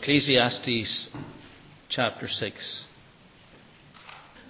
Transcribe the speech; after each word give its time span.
Ecclesiastes 0.00 1.10
chapter 1.90 2.26
6. 2.26 2.84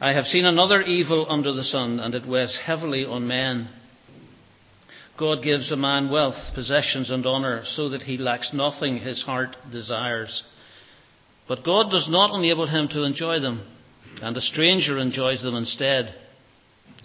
I 0.01 0.13
have 0.13 0.27
seen 0.27 0.45
another 0.45 0.81
evil 0.81 1.27
under 1.29 1.53
the 1.53 1.65
sun, 1.65 1.99
and 1.99 2.15
it 2.15 2.25
weighs 2.25 2.57
heavily 2.65 3.05
on 3.05 3.27
men. 3.27 3.69
God 5.19 5.43
gives 5.43 5.73
a 5.73 5.77
man 5.77 6.09
wealth, 6.09 6.37
possessions, 6.55 7.11
and 7.11 7.27
honour, 7.27 7.63
so 7.65 7.89
that 7.89 8.05
he 8.05 8.17
lacks 8.17 8.53
nothing 8.53 8.99
his 8.99 9.25
heart 9.25 9.57
desires. 9.73 10.45
But 11.49 11.65
God 11.65 11.91
does 11.91 12.09
not 12.09 12.33
enable 12.33 12.69
him 12.69 12.87
to 12.93 13.03
enjoy 13.03 13.41
them, 13.41 13.67
and 14.23 14.37
a 14.37 14.41
stranger 14.41 15.01
enjoys 15.01 15.43
them 15.43 15.57
instead. 15.57 16.15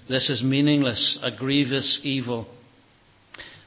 This 0.08 0.30
is 0.30 0.44
meaningless, 0.44 1.18
a 1.24 1.36
grievous 1.36 2.00
evil. 2.04 2.48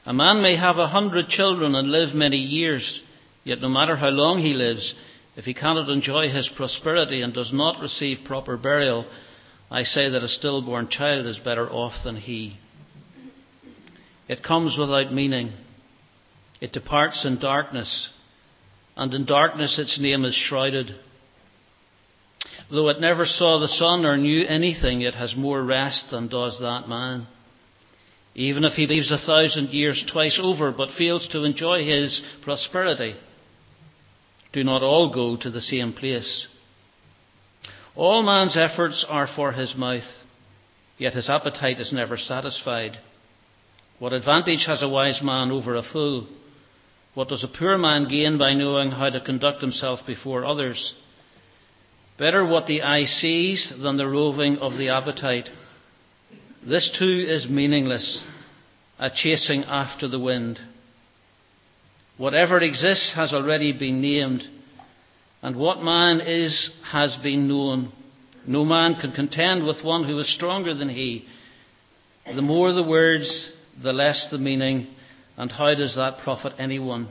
A 0.05 0.13
man 0.13 0.41
may 0.41 0.55
have 0.55 0.77
a 0.77 0.87
hundred 0.87 1.27
children 1.27 1.75
and 1.75 1.91
live 1.91 2.15
many 2.15 2.37
years, 2.37 3.01
yet 3.49 3.61
no 3.61 3.67
matter 3.67 3.95
how 3.95 4.09
long 4.09 4.39
he 4.39 4.53
lives, 4.53 4.93
if 5.35 5.43
he 5.43 5.55
cannot 5.55 5.89
enjoy 5.89 6.29
his 6.29 6.47
prosperity 6.55 7.21
and 7.23 7.33
does 7.33 7.51
not 7.51 7.81
receive 7.81 8.19
proper 8.23 8.57
burial, 8.57 9.05
I 9.71 9.83
say 9.83 10.07
that 10.09 10.23
a 10.23 10.27
stillborn 10.27 10.89
child 10.89 11.25
is 11.25 11.39
better 11.39 11.67
off 11.67 11.93
than 12.03 12.15
he. 12.15 12.57
It 14.27 14.43
comes 14.43 14.77
without 14.77 15.11
meaning. 15.11 15.53
It 16.61 16.73
departs 16.73 17.25
in 17.25 17.39
darkness, 17.39 18.09
and 18.95 19.11
in 19.15 19.25
darkness 19.25 19.79
its 19.79 19.99
name 19.99 20.25
is 20.25 20.35
shrouded. 20.35 20.93
Though 22.69 22.89
it 22.89 23.01
never 23.01 23.25
saw 23.25 23.59
the 23.59 23.67
sun 23.67 24.05
or 24.05 24.15
knew 24.15 24.45
anything, 24.45 25.01
it 25.01 25.15
has 25.15 25.35
more 25.35 25.63
rest 25.63 26.11
than 26.11 26.27
does 26.27 26.59
that 26.59 26.87
man. 26.87 27.25
Even 28.35 28.63
if 28.63 28.73
he 28.73 28.85
lives 28.85 29.11
a 29.11 29.17
thousand 29.17 29.69
years 29.69 30.05
twice 30.11 30.39
over 30.41 30.71
but 30.71 30.91
fails 30.91 31.27
to 31.29 31.45
enjoy 31.45 31.83
his 31.83 32.21
prosperity, 32.43 33.15
do 34.51 34.63
not 34.63 34.83
all 34.83 35.13
go 35.13 35.37
to 35.37 35.49
the 35.49 35.61
same 35.61 35.93
place. 35.93 36.47
All 37.95 38.23
man's 38.23 38.57
efforts 38.57 39.05
are 39.07 39.27
for 39.27 39.51
his 39.51 39.75
mouth, 39.75 40.09
yet 40.97 41.13
his 41.13 41.29
appetite 41.29 41.79
is 41.79 41.93
never 41.93 42.17
satisfied. 42.17 42.97
What 43.99 44.13
advantage 44.13 44.65
has 44.65 44.81
a 44.81 44.89
wise 44.89 45.21
man 45.21 45.51
over 45.51 45.75
a 45.75 45.83
fool? 45.83 46.27
What 47.13 47.27
does 47.27 47.43
a 47.43 47.57
poor 47.57 47.77
man 47.77 48.07
gain 48.07 48.37
by 48.37 48.53
knowing 48.53 48.91
how 48.91 49.09
to 49.09 49.19
conduct 49.19 49.61
himself 49.61 49.99
before 50.07 50.45
others? 50.45 50.93
Better 52.17 52.45
what 52.45 52.67
the 52.67 52.81
eye 52.81 53.03
sees 53.03 53.73
than 53.81 53.97
the 53.97 54.07
roving 54.07 54.57
of 54.57 54.77
the 54.77 54.89
appetite. 54.89 55.49
This 56.65 56.89
too 56.97 57.25
is 57.27 57.49
meaningless, 57.49 58.23
a 58.97 59.09
chasing 59.09 59.63
after 59.63 60.07
the 60.07 60.19
wind. 60.19 60.59
Whatever 62.19 62.59
exists 62.59 63.13
has 63.15 63.33
already 63.33 63.71
been 63.71 64.01
named, 64.01 64.43
and 65.41 65.55
what 65.55 65.81
man 65.81 66.19
is 66.19 66.69
has 66.91 67.15
been 67.23 67.47
known. 67.47 67.93
No 68.45 68.65
man 68.65 68.95
can 68.99 69.13
contend 69.13 69.65
with 69.65 69.85
one 69.85 70.03
who 70.03 70.19
is 70.19 70.35
stronger 70.35 70.73
than 70.73 70.89
he. 70.89 71.23
The 72.25 72.41
more 72.41 72.73
the 72.73 72.83
words, 72.83 73.49
the 73.81 73.93
less 73.93 74.27
the 74.31 74.37
meaning, 74.37 74.87
and 75.37 75.49
how 75.49 75.73
does 75.75 75.95
that 75.95 76.17
profit 76.21 76.51
anyone? 76.59 77.07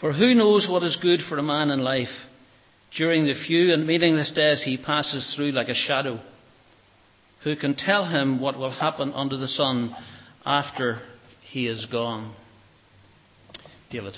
For 0.00 0.12
who 0.12 0.34
knows 0.34 0.66
what 0.68 0.82
is 0.82 0.98
good 1.00 1.20
for 1.28 1.38
a 1.38 1.42
man 1.42 1.70
in 1.70 1.78
life 1.78 2.26
during 2.96 3.24
the 3.24 3.34
few 3.46 3.72
and 3.72 3.86
meaningless 3.86 4.32
days 4.32 4.64
he 4.64 4.76
passes 4.76 5.32
through 5.36 5.52
like 5.52 5.68
a 5.68 5.74
shadow? 5.74 6.20
Who 7.44 7.54
can 7.54 7.76
tell 7.76 8.04
him 8.04 8.40
what 8.40 8.58
will 8.58 8.72
happen 8.72 9.12
under 9.12 9.36
the 9.36 9.46
sun 9.46 9.94
after 10.44 10.98
he 11.42 11.68
is 11.68 11.86
gone? 11.86 12.34
David. 13.90 14.14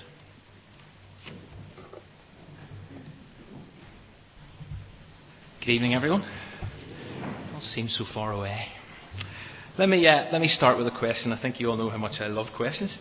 Good 5.60 5.68
evening, 5.68 5.94
everyone. 5.94 6.22
It 6.22 7.54
all 7.54 7.60
seems 7.60 7.96
so 7.96 8.04
far 8.12 8.32
away. 8.32 8.66
Let 9.78 9.88
me, 9.88 10.04
uh, 10.08 10.26
let 10.32 10.40
me 10.40 10.48
start 10.48 10.76
with 10.76 10.88
a 10.88 10.98
question. 10.98 11.32
I 11.32 11.40
think 11.40 11.60
you 11.60 11.70
all 11.70 11.76
know 11.76 11.88
how 11.88 11.98
much 11.98 12.20
I 12.20 12.26
love 12.26 12.48
questions. 12.56 12.98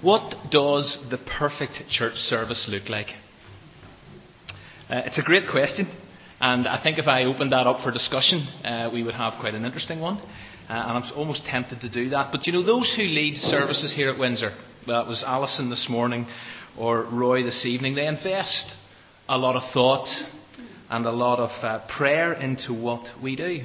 What 0.00 0.50
does 0.50 0.98
the 1.10 1.18
perfect 1.18 1.82
church 1.90 2.14
service 2.14 2.66
look 2.66 2.88
like? 2.88 3.08
Uh, 4.88 5.02
it's 5.04 5.18
a 5.18 5.22
great 5.22 5.50
question, 5.50 5.84
and 6.40 6.66
I 6.66 6.82
think 6.82 6.96
if 6.96 7.06
I 7.06 7.24
opened 7.24 7.52
that 7.52 7.66
up 7.66 7.84
for 7.84 7.92
discussion, 7.92 8.46
uh, 8.64 8.88
we 8.90 9.02
would 9.02 9.14
have 9.14 9.34
quite 9.38 9.54
an 9.54 9.66
interesting 9.66 10.00
one. 10.00 10.16
Uh, 10.16 10.72
and 10.72 11.04
I'm 11.04 11.12
almost 11.14 11.44
tempted 11.44 11.82
to 11.82 11.90
do 11.90 12.08
that. 12.10 12.32
But 12.32 12.46
you 12.46 12.54
know, 12.54 12.62
those 12.62 12.90
who 12.96 13.02
lead 13.02 13.36
services 13.36 13.92
here 13.94 14.10
at 14.10 14.18
Windsor, 14.18 14.56
it 14.88 15.08
was 15.08 15.24
Alison 15.26 15.68
this 15.68 15.88
morning 15.88 16.26
or 16.78 17.04
Roy 17.04 17.42
this 17.42 17.66
evening, 17.66 17.94
they 17.94 18.06
invest 18.06 18.72
a 19.28 19.36
lot 19.36 19.56
of 19.56 19.72
thought 19.72 20.06
and 20.88 21.04
a 21.04 21.10
lot 21.10 21.40
of 21.40 21.50
uh, 21.62 21.84
prayer 21.88 22.32
into 22.32 22.72
what 22.72 23.08
we 23.20 23.34
do, 23.34 23.62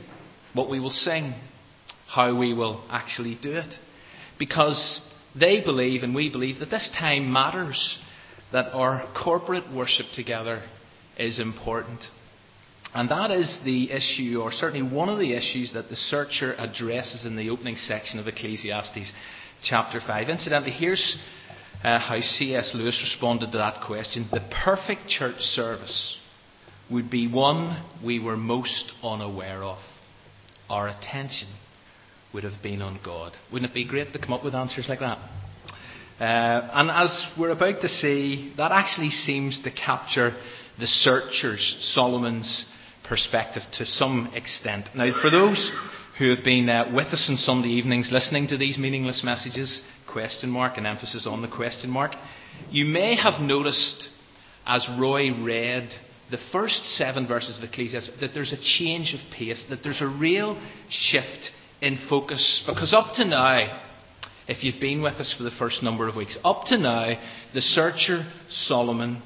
what 0.54 0.70
we 0.70 0.80
will 0.80 0.90
sing, 0.90 1.36
how 2.08 2.36
we 2.36 2.54
will 2.54 2.84
actually 2.90 3.38
do 3.42 3.52
it. 3.54 3.72
Because 4.40 5.00
they 5.40 5.62
believe 5.62 6.02
and 6.02 6.16
we 6.16 6.32
believe 6.32 6.60
that 6.60 6.72
this 6.72 6.90
time 6.98 7.32
matters, 7.32 8.00
that 8.52 8.74
our 8.74 9.08
corporate 9.16 9.72
worship 9.72 10.08
together 10.16 10.64
is 11.18 11.40
important. 11.40 12.02
And 12.96 13.10
that 13.10 13.30
is 13.30 13.60
the 13.64 13.92
issue, 13.92 14.42
or 14.42 14.52
certainly 14.52 14.92
one 14.92 15.08
of 15.08 15.20
the 15.20 15.34
issues, 15.34 15.74
that 15.74 15.90
the 15.90 15.96
searcher 15.96 16.56
addresses 16.58 17.26
in 17.26 17.36
the 17.36 17.52
opening 17.52 17.78
section 17.78 18.20
of 18.20 18.28
Ecclesiastes 18.28 19.12
chapter 19.64 20.00
5. 20.06 20.30
Incidentally, 20.30 20.72
here's 20.72 21.18
uh, 21.84 22.00
how 22.00 22.20
C.S. 22.20 22.72
Lewis 22.76 23.00
responded 23.04 23.52
to 23.52 23.58
that 23.58 23.86
question. 23.86 24.28
The 24.32 24.42
perfect 24.64 25.08
church 25.08 25.40
service 25.40 26.18
would 26.90 27.10
be 27.10 27.32
one 27.32 27.84
we 28.04 28.20
were 28.20 28.38
most 28.38 28.92
unaware 29.04 29.64
of. 29.64 29.80
Our 30.70 30.88
attention 30.88 31.48
would 32.34 32.44
have 32.44 32.62
been 32.62 32.82
on 32.82 33.00
God. 33.04 33.34
Wouldn't 33.52 33.72
it 33.72 33.74
be 33.74 33.88
great 33.88 34.14
to 34.14 34.20
come 34.20 34.34
up 34.34 34.44
with 34.44 34.56
answers 34.56 34.88
like 34.88 35.00
that? 35.00 35.18
Uh, 36.20 36.70
and 36.74 36.92
as 36.92 37.28
we're 37.38 37.50
about 37.50 37.82
to 37.82 37.90
see, 37.90 38.54
that 38.58 38.72
actually 38.72 39.10
seems 39.10 39.62
to 39.64 39.72
capture 39.72 40.32
the 40.80 40.88
searcher's, 40.88 41.78
Solomon's 41.94 42.66
perspective 43.08 43.64
to 43.74 43.86
some 43.86 44.32
extent. 44.34 44.86
Now, 44.96 45.12
for 45.22 45.30
those 45.30 45.72
who 46.22 46.30
have 46.30 46.44
been 46.44 46.70
uh, 46.70 46.88
with 46.94 47.08
us 47.08 47.26
on 47.32 47.36
Sunday 47.36 47.70
evenings 47.70 48.12
listening 48.12 48.48
to 48.48 48.56
these 48.56 48.78
meaningless 48.78 49.24
messages, 49.24 49.82
question 50.14 50.52
mark, 50.52 50.78
and 50.78 50.86
emphasis 50.86 51.26
on 51.26 51.42
the 51.42 51.48
question 51.48 51.90
mark, 51.90 52.12
you 52.70 52.86
may 52.86 53.16
have 53.16 53.42
noticed 53.42 54.08
as 54.64 54.88
Roy 55.00 55.32
read 55.34 55.90
the 56.30 56.38
first 56.52 56.96
seven 56.96 57.28
verses 57.28 57.58
of 57.58 57.64
Ecclesiastes 57.64 58.12
that 58.20 58.36
there's 58.36 58.54
a 58.54 58.62
change 58.62 59.16
of 59.16 59.20
pace, 59.36 59.66
that 59.72 59.80
there's 59.82 60.00
a 60.00 60.06
real 60.06 60.62
shift 60.92 61.50
in 61.82 61.98
focus. 62.08 62.64
Because 62.68 62.94
up 62.94 63.16
to 63.16 63.26
now, 63.26 63.82
if 64.48 64.64
you've 64.64 64.80
been 64.80 65.02
with 65.02 65.16
us 65.16 65.34
for 65.36 65.42
the 65.42 65.50
first 65.50 65.82
number 65.82 66.08
of 66.08 66.16
weeks, 66.16 66.38
up 66.44 66.66
to 66.66 66.78
now, 66.78 67.20
the 67.56 67.62
searcher 67.62 68.32
Solomon 68.48 69.24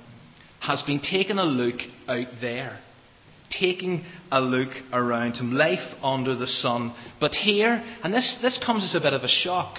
has 0.61 0.81
been 0.83 1.01
taking 1.01 1.39
a 1.39 1.43
look 1.43 1.81
out 2.07 2.27
there, 2.39 2.79
taking 3.49 4.03
a 4.31 4.41
look 4.41 4.69
around 4.91 5.35
him, 5.35 5.53
life 5.53 5.95
under 6.01 6.35
the 6.35 6.47
sun. 6.47 6.93
But 7.19 7.33
here, 7.33 7.83
and 8.03 8.13
this, 8.13 8.37
this 8.41 8.59
comes 8.63 8.83
as 8.83 8.95
a 8.95 8.99
bit 8.99 9.13
of 9.13 9.23
a 9.23 9.27
shock, 9.27 9.77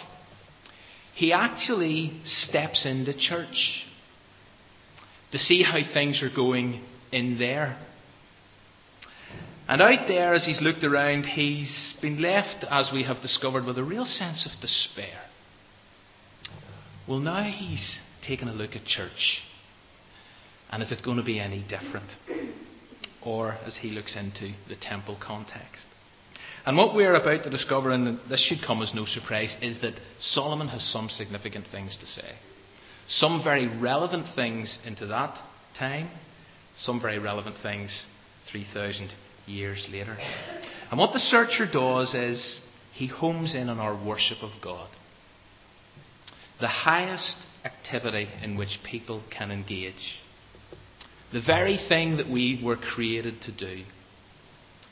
he 1.15 1.32
actually 1.32 2.21
steps 2.25 2.84
into 2.87 3.16
church 3.16 3.84
to 5.32 5.38
see 5.38 5.62
how 5.62 5.78
things 5.93 6.22
are 6.22 6.34
going 6.34 6.82
in 7.12 7.38
there. 7.38 7.78
And 9.69 9.82
out 9.82 10.06
there, 10.06 10.34
as 10.34 10.44
he's 10.44 10.60
looked 10.60 10.84
around, 10.84 11.25
he's 11.25 11.94
been 12.00 12.22
left, 12.22 12.65
as 12.71 12.91
we 12.93 13.03
have 13.05 13.21
discovered, 13.21 13.65
with 13.65 13.78
a 13.78 13.84
real 13.84 14.05
sense 14.05 14.47
of 14.47 14.60
despair. 14.60 15.21
Well, 17.09 17.19
now 17.19 17.43
he's 17.43 17.99
taken 18.26 18.49
a 18.49 18.53
look 18.53 18.76
at 18.76 18.84
church. 18.84 19.43
And 20.71 20.82
is 20.82 20.93
it 20.93 21.05
going 21.05 21.17
to 21.17 21.25
be 21.25 21.41
any 21.41 21.64
different? 21.69 22.11
Or 23.26 23.52
as 23.67 23.76
he 23.76 23.90
looks 23.90 24.17
into 24.17 24.52
the 24.69 24.76
temple 24.76 25.19
context. 25.20 25.84
And 26.64 26.76
what 26.76 26.94
we're 26.94 27.14
about 27.14 27.44
to 27.44 27.50
discover, 27.50 27.90
and 27.90 28.20
this 28.28 28.44
should 28.44 28.64
come 28.64 28.82
as 28.82 28.94
no 28.94 29.05
surprise, 29.05 29.56
is 29.61 29.81
that 29.81 29.94
Solomon 30.20 30.69
has 30.69 30.82
some 30.93 31.08
significant 31.08 31.67
things 31.70 31.96
to 32.00 32.06
say. 32.06 32.37
Some 33.08 33.43
very 33.43 33.67
relevant 33.67 34.26
things 34.34 34.78
into 34.84 35.06
that 35.06 35.37
time, 35.78 36.08
some 36.76 37.00
very 37.00 37.19
relevant 37.19 37.56
things 37.62 38.05
3,000 38.50 39.11
years 39.46 39.87
later. 39.90 40.17
And 40.90 40.99
what 40.99 41.12
the 41.12 41.20
searcher 41.20 41.67
does 41.70 42.14
is 42.14 42.61
he 42.93 43.06
homes 43.06 43.55
in 43.55 43.69
on 43.69 43.79
our 43.79 43.94
worship 43.94 44.38
of 44.43 44.50
God. 44.62 44.88
The 46.61 46.69
highest 46.69 47.37
activity 47.64 48.29
in 48.43 48.56
which 48.56 48.79
people 48.84 49.22
can 49.37 49.50
engage. 49.50 50.20
The 51.32 51.40
very 51.40 51.78
thing 51.88 52.19
that 52.19 52.28
we 52.28 52.61
were 52.62 52.76
created 52.76 53.43
to 53.43 53.52
do. 53.52 53.82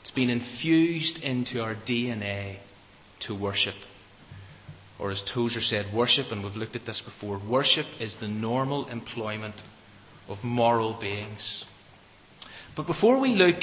It's 0.01 0.11
been 0.11 0.29
infused 0.29 1.17
into 1.19 1.61
our 1.61 1.75
DNA 1.75 2.57
to 3.21 3.33
worship. 3.39 3.75
Or 4.99 5.11
as 5.11 5.23
Tozer 5.33 5.61
said, 5.61 5.93
worship, 5.93 6.27
and 6.31 6.43
we've 6.43 6.55
looked 6.55 6.75
at 6.75 6.85
this 6.85 7.01
before, 7.01 7.41
worship 7.49 7.85
is 7.99 8.15
the 8.19 8.27
normal 8.27 8.87
employment 8.87 9.61
of 10.27 10.43
moral 10.43 10.97
beings. 10.99 11.65
But 12.75 12.87
before 12.87 13.19
we 13.19 13.29
look 13.29 13.61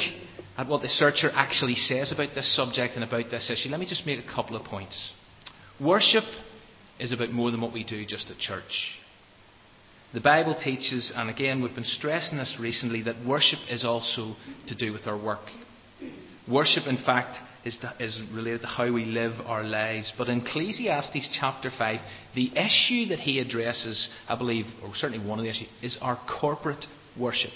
at 0.57 0.69
what 0.69 0.83
the 0.83 0.89
searcher 0.89 1.31
actually 1.33 1.75
says 1.75 2.13
about 2.13 2.35
this 2.35 2.55
subject 2.55 2.95
and 2.95 3.05
about 3.05 3.31
this 3.31 3.51
issue, 3.51 3.69
let 3.69 3.81
me 3.81 3.87
just 3.87 4.07
make 4.07 4.19
a 4.19 4.35
couple 4.35 4.57
of 4.57 4.65
points. 4.65 5.13
Worship 5.81 6.25
is 6.99 7.13
about 7.13 7.31
more 7.31 7.51
than 7.51 7.61
what 7.61 7.73
we 7.73 7.85
do 7.85 8.05
just 8.05 8.31
at 8.31 8.39
church. 8.39 8.99
The 10.13 10.21
Bible 10.21 10.55
teaches, 10.55 11.11
and 11.17 11.31
again 11.31 11.63
we've 11.63 11.75
been 11.75 11.85
stressing 11.85 12.37
this 12.37 12.59
recently, 12.61 13.03
that 13.03 13.25
worship 13.25 13.61
is 13.71 13.85
also 13.85 14.37
to 14.67 14.75
do 14.75 14.93
with 14.93 15.07
our 15.07 15.17
work. 15.17 15.41
Worship, 16.47 16.87
in 16.87 16.99
fact, 16.99 17.39
is, 17.65 17.79
to, 17.79 17.95
is 17.99 18.21
related 18.33 18.63
to 18.63 18.67
how 18.67 18.93
we 18.93 19.07
live 19.07 19.33
our 19.47 19.65
lives. 19.65 20.13
But 20.19 20.29
in 20.29 20.41
Ecclesiastes 20.43 21.31
chapter 21.33 21.71
5, 21.71 22.01
the 22.35 22.51
issue 22.57 23.07
that 23.07 23.21
he 23.21 23.39
addresses, 23.39 24.11
I 24.29 24.37
believe, 24.37 24.67
or 24.83 24.95
certainly 24.95 25.27
one 25.27 25.39
of 25.39 25.45
the 25.45 25.51
issues, 25.51 25.69
is 25.81 25.99
our 26.03 26.21
corporate 26.41 26.85
worship. 27.19 27.53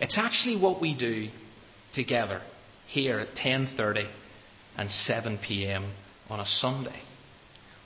It's 0.00 0.18
actually 0.18 0.60
what 0.60 0.80
we 0.80 0.96
do 0.96 1.28
together 1.94 2.40
here 2.86 3.18
at 3.18 3.34
10:30 3.34 4.08
and 4.76 4.90
7 4.90 5.38
p.m. 5.38 5.92
on 6.30 6.40
a 6.40 6.46
Sunday. 6.46 7.00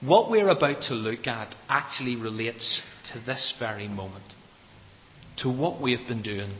What 0.00 0.30
we're 0.30 0.48
about 0.48 0.82
to 0.84 0.94
look 0.94 1.26
at 1.26 1.54
actually 1.68 2.16
relates 2.16 2.82
to 3.12 3.20
this 3.20 3.54
very 3.58 3.88
moment, 3.88 4.24
to 5.38 5.50
what 5.50 5.80
we 5.80 5.96
have 5.96 6.06
been 6.06 6.22
doing 6.22 6.50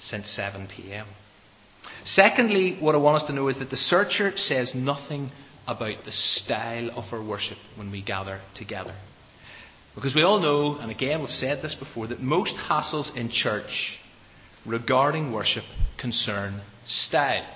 since 0.00 0.30
7 0.30 0.68
p.m. 0.74 1.06
Secondly, 2.04 2.76
what 2.80 2.94
I 2.94 2.98
want 2.98 3.22
us 3.22 3.28
to 3.28 3.34
know 3.34 3.48
is 3.48 3.58
that 3.58 3.70
the 3.70 3.76
searcher 3.76 4.36
says 4.36 4.74
nothing 4.74 5.30
about 5.66 6.04
the 6.04 6.12
style 6.12 6.90
of 6.90 7.12
our 7.12 7.22
worship 7.22 7.58
when 7.76 7.90
we 7.90 8.02
gather 8.02 8.40
together. 8.54 8.94
Because 9.94 10.14
we 10.14 10.22
all 10.22 10.40
know, 10.40 10.78
and 10.78 10.90
again 10.90 11.20
we've 11.20 11.30
said 11.30 11.62
this 11.62 11.74
before, 11.74 12.06
that 12.08 12.20
most 12.20 12.54
hassles 12.68 13.14
in 13.16 13.30
church 13.30 13.98
regarding 14.66 15.32
worship 15.32 15.64
concern 15.98 16.60
style. 16.86 17.46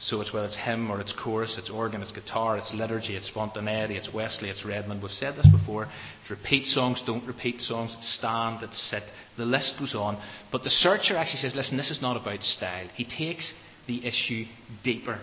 So 0.00 0.20
it's 0.20 0.32
whether 0.32 0.46
it's 0.46 0.56
hymn 0.56 0.90
or 0.92 1.00
it's 1.00 1.12
chorus, 1.12 1.56
it's 1.58 1.70
organ, 1.70 2.02
it's 2.02 2.12
guitar, 2.12 2.56
it's 2.56 2.72
liturgy, 2.72 3.16
it's 3.16 3.26
spontaneity, 3.26 3.96
it's 3.96 4.12
Wesley, 4.12 4.48
it's 4.48 4.64
Redman. 4.64 5.02
We've 5.02 5.10
said 5.10 5.34
this 5.34 5.48
before. 5.48 5.88
It's 6.20 6.30
repeat 6.30 6.66
songs, 6.66 7.02
don't 7.04 7.26
repeat 7.26 7.60
songs, 7.60 7.96
it's 7.98 8.14
stand, 8.14 8.62
it's 8.62 8.80
sit. 8.90 9.02
The 9.36 9.44
list 9.44 9.74
goes 9.78 9.96
on. 9.96 10.22
But 10.52 10.62
the 10.62 10.70
searcher 10.70 11.16
actually 11.16 11.40
says, 11.40 11.56
listen, 11.56 11.76
this 11.76 11.90
is 11.90 12.00
not 12.00 12.16
about 12.20 12.42
style. 12.44 12.86
He 12.94 13.04
takes 13.04 13.52
the 13.88 14.06
issue 14.06 14.44
deeper. 14.84 15.18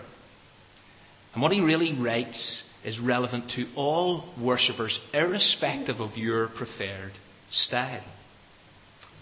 And 1.32 1.42
what 1.42 1.52
he 1.52 1.60
really 1.60 1.94
writes 1.98 2.62
is 2.84 2.98
relevant 2.98 3.50
to 3.56 3.66
all 3.76 4.24
worshippers, 4.38 4.98
irrespective 5.14 6.00
of 6.00 6.18
your 6.18 6.48
preferred 6.48 7.12
style. 7.50 8.04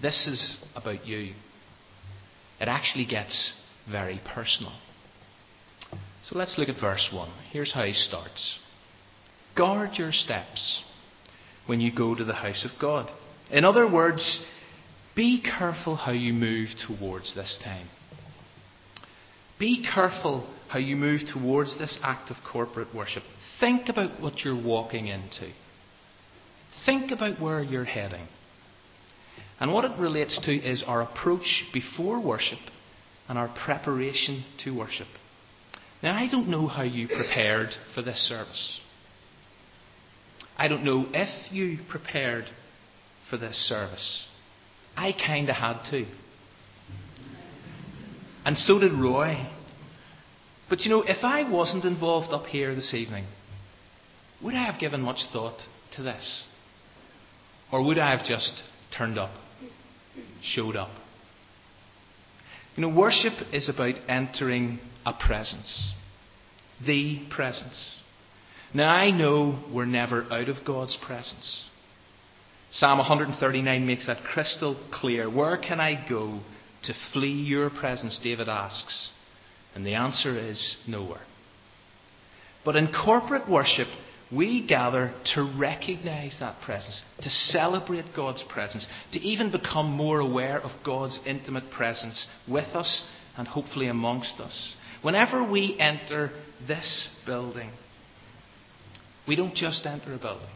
This 0.03 0.27
is 0.27 0.57
about 0.75 1.07
you. 1.07 1.33
It 2.61 2.69
actually 2.69 3.07
gets 3.07 3.53
very 3.89 4.21
personal. 4.35 4.73
So 6.29 6.39
let's 6.39 6.57
look 6.57 6.71
at 6.71 6.81
verse 6.81 7.11
1. 7.13 7.31
Here's 7.53 7.73
how 7.73 7.85
he 7.85 7.93
starts 7.93 8.59
Guard 9.57 9.99
your 9.99 10.13
steps 10.13 10.83
when 11.67 11.81
you 11.81 11.95
go 11.95 12.15
to 12.15 12.25
the 12.25 12.35
house 12.35 12.65
of 12.65 12.81
God. 12.81 13.11
In 13.51 13.65
other 13.65 13.91
words, 13.91 14.43
be 15.15 15.43
careful 15.43 15.97
how 15.97 16.13
you 16.13 16.33
move 16.33 16.71
towards 16.89 17.35
this 17.35 17.59
time. 17.63 17.89
Be 19.59 19.85
careful 19.85 20.49
how 20.69 20.79
you 20.79 20.97
move 20.97 21.21
towards 21.33 21.79
this 21.79 21.99
act 22.03 22.31
of 22.31 22.37
corporate 22.51 22.95
worship. 22.95 23.23
Think 23.61 23.89
about 23.89 24.21
what 24.21 24.45
you're 24.45 24.61
walking 24.61 25.07
into. 25.07 25.53
Think 26.87 27.13
about 27.13 27.41
where 27.41 27.63
you're 27.63 27.85
heading. 27.85 28.27
And 29.61 29.73
what 29.73 29.85
it 29.85 29.99
relates 29.99 30.41
to 30.47 30.53
is 30.53 30.83
our 30.85 31.03
approach 31.03 31.67
before 31.73 32.19
worship 32.21 32.59
and 33.29 33.39
our 33.39 33.49
preparation 33.65 34.45
to 34.65 34.77
worship. 34.77 35.07
Now, 36.05 36.15
I 36.15 36.29
don't 36.29 36.51
know 36.51 36.67
how 36.67 36.83
you 36.83 37.09
prepared 37.09 37.71
for 37.95 38.03
this 38.03 38.19
service. 38.29 38.79
I 40.55 40.69
don't 40.69 40.85
know 40.85 41.07
if 41.15 41.51
you 41.51 41.79
prepared 41.89 42.45
for 43.31 43.39
this 43.39 43.57
service. 43.57 44.27
I 44.95 45.13
kind 45.13 45.49
of 45.49 45.57
had 45.57 45.83
to. 45.93 46.05
And 48.45 48.59
so 48.59 48.79
did 48.79 48.93
Roy. 48.93 49.49
But 50.69 50.81
you 50.81 50.91
know, 50.91 51.01
if 51.01 51.25
I 51.25 51.51
wasn't 51.51 51.87
involved 51.87 52.35
up 52.35 52.45
here 52.45 52.75
this 52.75 52.93
evening, 52.93 53.25
would 54.43 54.55
I 54.55 54.71
have 54.71 54.79
given 54.79 55.01
much 55.01 55.21
thought 55.33 55.63
to 55.97 56.03
this? 56.03 56.45
Or 57.73 57.83
would 57.83 57.99
I 57.99 58.15
have 58.15 58.27
just 58.27 58.63
turned 58.95 59.19
up, 59.19 59.33
showed 60.43 60.77
up? 60.77 60.91
You 62.77 62.83
know, 62.83 62.95
worship 62.95 63.33
is 63.55 63.71
about 63.71 63.95
entering 64.07 64.81
a 65.07 65.13
presence. 65.13 65.93
The 66.85 67.21
presence. 67.31 67.91
Now, 68.73 68.91
I 68.91 69.11
know 69.11 69.63
we're 69.73 69.85
never 69.85 70.25
out 70.31 70.49
of 70.49 70.65
God's 70.67 70.97
presence. 70.97 71.65
Psalm 72.73 72.99
139 72.99 73.87
makes 73.87 74.07
that 74.07 74.25
crystal 74.25 74.77
clear. 74.93 75.31
Where 75.31 75.57
can 75.57 75.79
I 75.79 76.05
go 76.09 76.41
to 76.83 76.95
flee 77.13 77.33
your 77.33 77.71
presence? 77.71 78.19
David 78.23 78.49
asks. 78.49 79.11
And 79.75 79.87
the 79.87 79.95
answer 79.95 80.37
is 80.37 80.77
nowhere. 80.87 81.23
But 82.65 82.77
in 82.77 82.89
corporate 82.93 83.49
worship, 83.49 83.89
we 84.33 84.67
gather 84.67 85.13
to 85.35 85.55
recognize 85.57 86.39
that 86.41 86.61
presence, 86.63 87.03
to 87.21 87.31
celebrate 87.31 88.07
God's 88.17 88.43
presence, 88.49 88.87
to 89.13 89.21
even 89.21 89.53
become 89.53 89.91
more 89.91 90.19
aware 90.19 90.61
of 90.61 90.71
God's 90.85 91.21
intimate 91.27 91.71
presence 91.71 92.27
with 92.49 92.69
us 92.75 93.05
and 93.37 93.47
hopefully 93.47 93.87
amongst 93.87 94.41
us. 94.41 94.75
Whenever 95.05 95.45
we 95.45 95.79
enter 95.79 96.31
this 96.67 97.11
building, 97.27 97.69
we 99.29 99.37
don't 99.37 99.55
just 99.55 99.85
enter 99.85 100.15
a 100.15 100.19
building. 100.19 100.49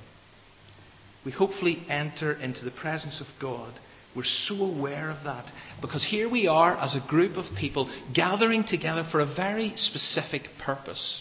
We 1.27 1.33
hopefully 1.33 1.85
enter 1.91 2.33
into 2.33 2.65
the 2.65 2.71
presence 2.71 3.21
of 3.21 3.27
God. 3.39 3.79
We're 4.17 4.25
so 4.25 4.55
aware 4.55 5.11
of 5.11 5.25
that 5.25 5.45
because 5.83 6.03
here 6.03 6.31
we 6.31 6.47
are 6.49 6.75
as 6.79 6.95
a 6.97 7.07
group 7.07 7.37
of 7.37 7.45
people 7.59 7.93
gathering 8.15 8.65
together 8.67 9.07
for 9.13 9.21
a 9.21 9.27
very 9.27 9.75
specific 9.77 10.45
purpose. 10.65 11.21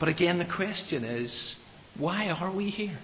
But 0.00 0.08
again, 0.08 0.38
the 0.38 0.52
question 0.52 1.04
is 1.04 1.54
why 1.96 2.28
are 2.30 2.52
we 2.52 2.70
here? 2.70 2.98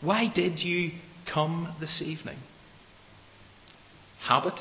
Why 0.00 0.32
did 0.34 0.58
you 0.58 0.90
come 1.32 1.76
this 1.78 2.02
evening? 2.04 2.38
Habit? 4.20 4.58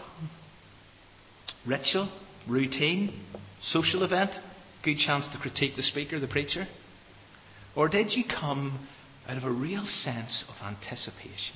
Ritual? 1.66 2.12
Routine? 2.48 3.20
Social 3.62 4.04
event? 4.04 4.32
Good 4.84 4.98
chance 4.98 5.28
to 5.32 5.38
critique 5.40 5.76
the 5.76 5.84
speaker, 5.84 6.20
the 6.20 6.28
preacher? 6.28 6.68
Or 7.76 7.88
did 7.88 8.12
you 8.12 8.24
come 8.24 8.88
out 9.28 9.38
of 9.38 9.44
a 9.44 9.52
real 9.52 9.86
sense 9.86 10.44
of 10.50 10.56
anticipation? 10.66 11.56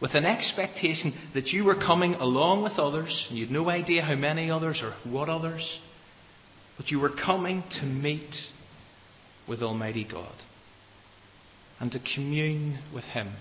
With 0.00 0.14
an 0.14 0.24
expectation 0.24 1.12
that 1.34 1.48
you 1.48 1.64
were 1.64 1.74
coming 1.74 2.14
along 2.14 2.62
with 2.62 2.78
others, 2.78 3.26
and 3.28 3.38
you 3.38 3.46
had 3.46 3.52
no 3.52 3.68
idea 3.68 4.02
how 4.02 4.14
many 4.14 4.50
others 4.50 4.82
or 4.82 4.94
what 5.10 5.28
others, 5.28 5.78
but 6.76 6.90
you 6.90 7.00
were 7.00 7.10
coming 7.10 7.64
to 7.80 7.84
meet 7.84 8.34
with 9.48 9.62
Almighty 9.62 10.06
God 10.10 10.34
and 11.80 11.90
to 11.92 12.00
commune 12.14 12.78
with 12.94 13.04
Him. 13.04 13.34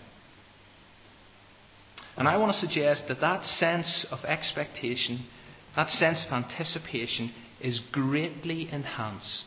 And 2.18 2.28
I 2.28 2.38
want 2.38 2.54
to 2.54 2.60
suggest 2.60 3.06
that 3.08 3.22
that 3.22 3.46
sense 3.46 4.06
of 4.10 4.26
expectation, 4.26 5.26
that 5.76 5.90
sense 5.90 6.26
of 6.26 6.32
anticipation, 6.32 7.32
is 7.62 7.80
greatly 7.92 8.70
enhanced 8.72 9.46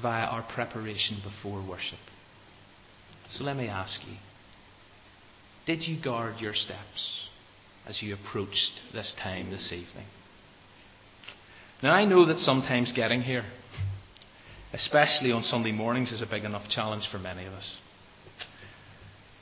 via 0.00 0.26
our 0.26 0.42
preparation 0.42 1.18
before 1.22 1.66
worship. 1.66 1.98
So 3.30 3.44
let 3.44 3.56
me 3.56 3.68
ask 3.68 4.00
you 4.06 4.16
did 5.66 5.86
you 5.86 6.02
guard 6.02 6.40
your 6.40 6.54
steps 6.54 7.28
as 7.86 8.02
you 8.02 8.14
approached 8.14 8.80
this 8.94 9.14
time 9.22 9.50
this 9.50 9.70
evening? 9.70 10.06
Now, 11.82 11.92
I 11.94 12.06
know 12.06 12.24
that 12.26 12.38
sometimes 12.38 12.90
getting 12.92 13.20
here, 13.20 13.44
especially 14.72 15.30
on 15.30 15.42
Sunday 15.42 15.72
mornings, 15.72 16.10
is 16.10 16.22
a 16.22 16.26
big 16.26 16.44
enough 16.44 16.68
challenge 16.70 17.06
for 17.12 17.18
many 17.18 17.44
of 17.44 17.52
us. 17.52 17.76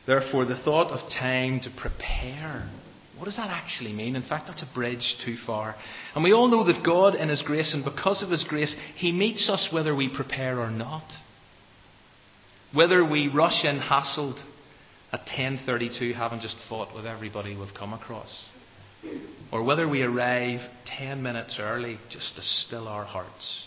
Therefore, 0.07 0.45
the 0.45 0.59
thought 0.59 0.91
of 0.91 1.09
time 1.11 1.61
to 1.61 1.71
prepare, 1.71 2.69
what 3.17 3.25
does 3.25 3.37
that 3.37 3.51
actually 3.51 3.93
mean? 3.93 4.15
In 4.17 4.23
fact, 4.23 4.47
that's 4.49 4.63
a 4.63 4.75
bridge 4.75 5.17
too 5.25 5.37
far. 5.47 5.75
And 6.15 6.23
we 6.23 6.33
all 6.33 6.49
know 6.49 6.65
that 6.65 6.85
God, 6.85 7.15
in 7.15 7.29
His 7.29 7.43
grace 7.43 7.73
and 7.75 7.85
because 7.85 8.23
of 8.23 8.31
His 8.31 8.45
grace, 8.45 8.77
He 8.97 9.13
meets 9.13 9.49
us 9.49 9.69
whether 9.73 9.95
we 9.95 10.15
prepare 10.15 10.61
or 10.61 10.71
not. 10.71 11.05
Whether 12.75 13.05
we 13.05 13.29
rush 13.29 13.65
in 13.65 13.79
hassled 13.79 14.39
at 15.13 15.27
10.32 15.27 16.15
having 16.15 16.41
just 16.41 16.57
fought 16.69 16.95
with 16.95 17.07
everybody 17.07 17.57
we've 17.57 17.73
come 17.75 17.95
across 17.95 18.45
or 19.53 19.63
whether 19.63 19.89
we 19.89 20.03
arrive 20.03 20.61
10 20.99 21.23
minutes 21.23 21.59
early 21.61 21.99
just 22.11 22.35
to 22.37 22.43
still 22.43 22.89
our 22.89 23.05
hearts. 23.05 23.65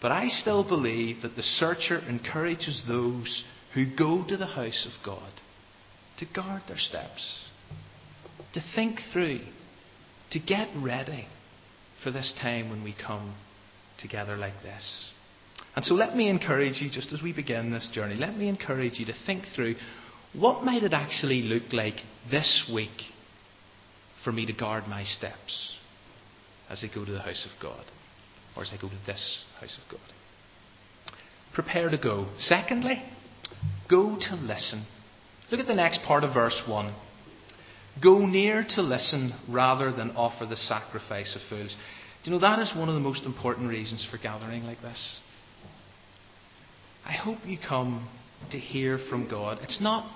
But 0.00 0.12
I 0.12 0.28
still 0.28 0.66
believe 0.66 1.22
that 1.22 1.36
the 1.36 1.42
searcher 1.42 1.98
encourages 2.08 2.82
those 2.86 3.44
who 3.74 3.84
go 3.96 4.24
to 4.28 4.36
the 4.36 4.46
house 4.46 4.86
of 4.86 5.04
God 5.04 5.32
to 6.18 6.26
guard 6.26 6.62
their 6.68 6.78
steps, 6.78 7.44
to 8.54 8.60
think 8.74 8.98
through, 9.12 9.40
to 10.30 10.38
get 10.38 10.68
ready 10.76 11.26
for 12.02 12.10
this 12.10 12.34
time 12.40 12.70
when 12.70 12.82
we 12.84 12.94
come 12.94 13.34
together 14.00 14.36
like 14.36 14.62
this. 14.62 15.10
And 15.76 15.84
so 15.84 15.94
let 15.94 16.16
me 16.16 16.28
encourage 16.28 16.80
you, 16.80 16.90
just 16.90 17.12
as 17.12 17.22
we 17.22 17.32
begin 17.32 17.70
this 17.70 17.88
journey, 17.92 18.14
let 18.14 18.36
me 18.36 18.48
encourage 18.48 18.98
you 18.98 19.06
to 19.06 19.14
think 19.26 19.44
through 19.54 19.76
what 20.32 20.64
might 20.64 20.82
it 20.82 20.92
actually 20.92 21.42
look 21.42 21.72
like 21.72 21.96
this 22.30 22.70
week 22.72 23.12
for 24.24 24.32
me 24.32 24.46
to 24.46 24.52
guard 24.52 24.86
my 24.86 25.04
steps 25.04 25.74
as 26.68 26.84
I 26.84 26.94
go 26.94 27.04
to 27.04 27.12
the 27.12 27.20
house 27.20 27.46
of 27.46 27.62
God, 27.62 27.84
or 28.56 28.62
as 28.62 28.72
I 28.72 28.80
go 28.80 28.88
to 28.88 29.06
this 29.06 29.44
house 29.60 29.78
of 29.82 29.90
God. 29.90 30.00
Prepare 31.54 31.88
to 31.90 31.96
go. 31.96 32.28
Secondly, 32.38 33.02
go 33.88 34.18
to 34.20 34.34
listen. 34.34 34.84
Look 35.50 35.60
at 35.60 35.66
the 35.66 35.74
next 35.74 36.02
part 36.02 36.24
of 36.24 36.34
verse 36.34 36.60
1. 36.66 36.94
Go 38.02 38.18
near 38.26 38.64
to 38.70 38.82
listen 38.82 39.32
rather 39.48 39.92
than 39.92 40.10
offer 40.12 40.46
the 40.46 40.56
sacrifice 40.56 41.34
of 41.34 41.42
fools. 41.48 41.74
Do 42.22 42.30
you 42.30 42.36
know 42.36 42.40
that 42.40 42.58
is 42.60 42.74
one 42.76 42.88
of 42.88 42.94
the 42.94 43.00
most 43.00 43.24
important 43.24 43.68
reasons 43.68 44.06
for 44.08 44.18
gathering 44.18 44.64
like 44.64 44.80
this? 44.82 45.18
I 47.04 47.12
hope 47.12 47.38
you 47.46 47.58
come 47.58 48.08
to 48.50 48.58
hear 48.58 48.98
from 48.98 49.28
God. 49.28 49.58
It's 49.62 49.80
not 49.80 50.10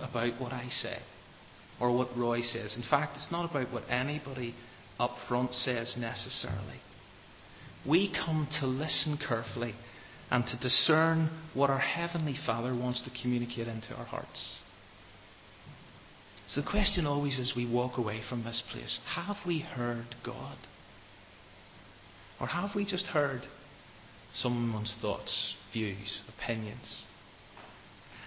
about 0.00 0.40
what 0.40 0.52
I 0.52 0.68
say 0.68 0.98
or 1.80 1.94
what 1.94 2.16
Roy 2.16 2.42
says. 2.42 2.76
In 2.76 2.82
fact, 2.82 3.16
it's 3.16 3.32
not 3.32 3.50
about 3.50 3.72
what 3.72 3.84
anybody 3.90 4.54
up 4.98 5.16
front 5.28 5.52
says 5.52 5.96
necessarily. 5.98 6.80
We 7.86 8.12
come 8.12 8.48
to 8.60 8.66
listen 8.66 9.18
carefully 9.18 9.74
and 10.30 10.46
to 10.46 10.58
discern 10.58 11.30
what 11.54 11.70
our 11.70 11.78
Heavenly 11.78 12.34
Father 12.46 12.74
wants 12.74 13.02
to 13.02 13.10
communicate 13.22 13.68
into 13.68 13.94
our 13.94 14.04
hearts. 14.04 14.50
So 16.48 16.60
the 16.60 16.70
question 16.70 17.06
always 17.06 17.38
as 17.40 17.54
we 17.56 17.66
walk 17.66 17.98
away 17.98 18.20
from 18.28 18.44
this 18.44 18.62
place 18.70 18.98
have 19.14 19.36
we 19.46 19.60
heard 19.60 20.14
God? 20.24 20.56
Or 22.40 22.46
have 22.46 22.70
we 22.74 22.84
just 22.84 23.06
heard 23.06 23.42
someone's 24.32 24.94
thoughts, 25.00 25.54
views, 25.72 26.20
opinions? 26.28 27.02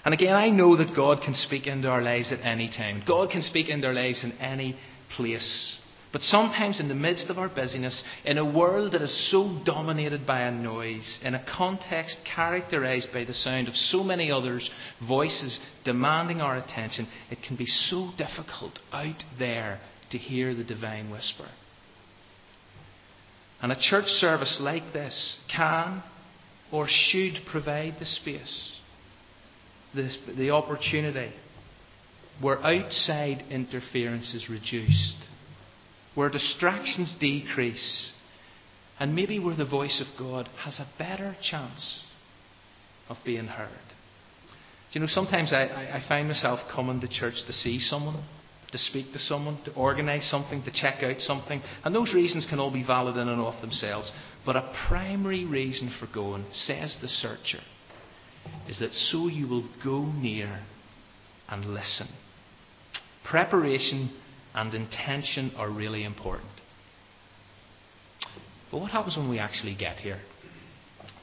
And 0.03 0.13
again, 0.13 0.33
I 0.33 0.49
know 0.49 0.77
that 0.77 0.95
God 0.95 1.21
can 1.23 1.33
speak 1.33 1.67
into 1.67 1.89
our 1.89 2.01
lives 2.01 2.31
at 2.31 2.39
any 2.39 2.69
time. 2.69 3.03
God 3.05 3.29
can 3.29 3.41
speak 3.41 3.69
into 3.69 3.87
our 3.87 3.93
lives 3.93 4.23
in 4.23 4.31
any 4.33 4.75
place. 5.15 5.77
But 6.11 6.21
sometimes, 6.23 6.79
in 6.79 6.87
the 6.87 6.95
midst 6.95 7.29
of 7.29 7.37
our 7.37 7.49
busyness, 7.49 8.03
in 8.25 8.39
a 8.39 8.51
world 8.57 8.93
that 8.93 9.01
is 9.01 9.29
so 9.29 9.59
dominated 9.63 10.25
by 10.25 10.41
a 10.41 10.51
noise, 10.51 11.19
in 11.23 11.35
a 11.35 11.45
context 11.45 12.17
characterized 12.25 13.13
by 13.13 13.25
the 13.25 13.33
sound 13.35 13.67
of 13.67 13.75
so 13.75 14.03
many 14.03 14.31
others' 14.31 14.71
voices 15.07 15.59
demanding 15.85 16.41
our 16.41 16.57
attention, 16.57 17.07
it 17.29 17.43
can 17.43 17.55
be 17.55 17.67
so 17.67 18.09
difficult 18.17 18.79
out 18.91 19.23
there 19.37 19.79
to 20.09 20.17
hear 20.17 20.55
the 20.55 20.63
divine 20.63 21.11
whisper. 21.11 21.47
And 23.61 23.71
a 23.71 23.79
church 23.79 24.07
service 24.07 24.57
like 24.59 24.93
this 24.93 25.37
can 25.55 26.01
or 26.71 26.87
should 26.87 27.33
provide 27.51 27.95
the 27.99 28.05
space, 28.05 28.75
the, 29.93 30.09
the 30.35 30.49
opportunity, 30.49 31.33
where 32.41 32.57
outside 32.63 33.43
interference 33.51 34.33
is 34.33 34.49
reduced 34.49 35.28
where 36.15 36.29
distractions 36.29 37.15
decrease, 37.19 38.11
and 38.99 39.15
maybe 39.15 39.39
where 39.39 39.55
the 39.55 39.65
voice 39.65 40.01
of 40.01 40.19
God 40.19 40.49
has 40.63 40.79
a 40.79 40.87
better 40.97 41.35
chance 41.41 42.03
of 43.07 43.17
being 43.25 43.47
heard. 43.47 43.69
Do 44.91 44.99
you 44.99 45.01
know, 45.01 45.07
sometimes 45.07 45.53
I, 45.53 45.63
I 45.63 46.03
find 46.07 46.27
myself 46.27 46.59
coming 46.73 46.99
to 47.01 47.07
church 47.07 47.45
to 47.45 47.53
see 47.53 47.79
someone, 47.79 48.23
to 48.71 48.77
speak 48.77 49.13
to 49.13 49.19
someone, 49.19 49.59
to 49.65 49.73
organise 49.73 50.29
something, 50.29 50.63
to 50.63 50.71
check 50.71 51.03
out 51.03 51.19
something, 51.21 51.61
and 51.83 51.93
those 51.93 52.13
reasons 52.13 52.47
can 52.49 52.59
all 52.59 52.71
be 52.71 52.85
valid 52.85 53.15
in 53.17 53.27
and 53.27 53.41
of 53.41 53.59
themselves. 53.61 54.11
But 54.45 54.55
a 54.55 54.73
primary 54.87 55.45
reason 55.45 55.91
for 55.99 56.07
going, 56.11 56.45
says 56.51 56.97
the 57.01 57.07
searcher, 57.07 57.61
is 58.67 58.79
that 58.79 58.93
so 58.93 59.27
you 59.27 59.47
will 59.47 59.69
go 59.83 60.05
near 60.05 60.61
and 61.47 61.65
listen. 61.65 62.07
Preparation 63.29 64.11
and 64.53 64.73
intention 64.73 65.51
are 65.57 65.69
really 65.69 66.03
important. 66.03 66.49
But 68.71 68.79
what 68.81 68.91
happens 68.91 69.17
when 69.17 69.29
we 69.29 69.39
actually 69.39 69.75
get 69.75 69.97
here? 69.97 70.19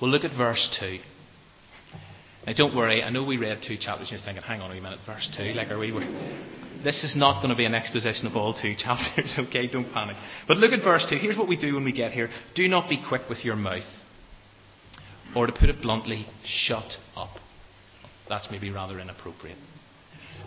Well, 0.01 0.11
look 0.11 0.25
at 0.25 0.37
verse 0.37 0.77
2. 0.81 0.99
Now, 2.47 2.53
don't 2.53 2.77
worry, 2.77 3.03
I 3.03 3.11
know 3.11 3.25
we 3.25 3.39
read 3.39 3.59
two 3.67 3.77
chapters 3.77 4.11
and 4.11 4.19
you're 4.19 4.25
thinking, 4.25 4.43
hang 4.43 4.61
on 4.61 4.71
a 4.71 4.75
minute, 4.75 5.01
verse 5.05 5.29
2, 5.37 5.53
like, 5.55 5.69
are 5.71 5.79
we. 5.79 5.91
This 6.85 7.03
is 7.03 7.17
not 7.17 7.41
going 7.41 7.51
to 7.51 7.57
be 7.57 7.65
an 7.65 7.75
exposition 7.75 8.27
of 8.27 8.37
all 8.37 8.55
two 8.55 8.75
chapters, 8.79 9.35
okay? 9.39 9.67
Don't 9.67 9.93
panic. 9.93 10.17
But 10.47 10.59
look 10.59 10.73
at 10.73 10.85
verse 10.85 11.07
2. 11.09 11.17
Here's 11.17 11.37
what 11.37 11.49
we 11.49 11.57
do 11.57 11.75
when 11.75 11.85
we 11.85 11.93
get 11.93 12.13
here 12.13 12.31
do 12.55 12.69
not 12.69 12.89
be 12.89 13.03
quick 13.09 13.23
with 13.29 13.45
your 13.45 13.57
mouth. 13.57 13.83
Or 15.35 15.47
to 15.47 15.53
put 15.53 15.69
it 15.69 15.83
bluntly, 15.83 16.27
shut 16.45 16.99
up. 17.17 17.37
That's 18.29 18.49
maybe 18.51 18.71
rather 18.71 18.99
inappropriate. 19.01 19.59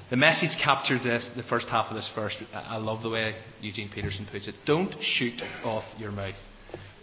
The 0.10 0.16
message 0.16 0.58
captured 0.64 1.04
this, 1.04 1.30
the 1.36 1.44
first 1.44 1.68
half 1.68 1.88
of 1.90 1.96
this 1.96 2.10
verse. 2.16 2.36
I 2.54 2.78
love 2.78 3.04
the 3.04 3.10
way 3.10 3.36
Eugene 3.62 3.90
Peterson 3.94 4.28
puts 4.32 4.48
it. 4.48 4.56
Don't 4.66 4.96
shoot 5.02 5.42
off 5.64 5.84
your 5.98 6.12
mouth 6.12 6.36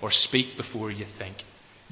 or 0.03 0.11
speak 0.11 0.57
before 0.57 0.91
you 0.91 1.07
think. 1.19 1.37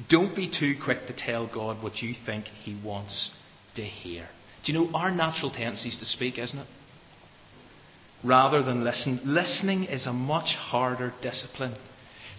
Don't 0.08 0.34
be 0.34 0.50
too 0.50 0.74
quick 0.82 1.06
to 1.06 1.14
tell 1.16 1.46
God 1.46 1.82
what 1.82 2.02
you 2.02 2.14
think 2.26 2.46
He 2.46 2.78
wants 2.84 3.30
to 3.76 3.82
hear. 3.82 4.26
Do 4.64 4.72
you 4.72 4.78
know 4.78 4.90
our 4.94 5.10
natural 5.10 5.50
tendency 5.50 5.90
is 5.90 5.98
to 5.98 6.06
speak, 6.06 6.38
isn't 6.38 6.58
it? 6.58 6.66
Rather 8.24 8.62
than 8.62 8.82
listen. 8.82 9.20
Listening 9.24 9.84
is 9.84 10.06
a 10.06 10.12
much 10.12 10.56
harder 10.56 11.12
discipline 11.22 11.76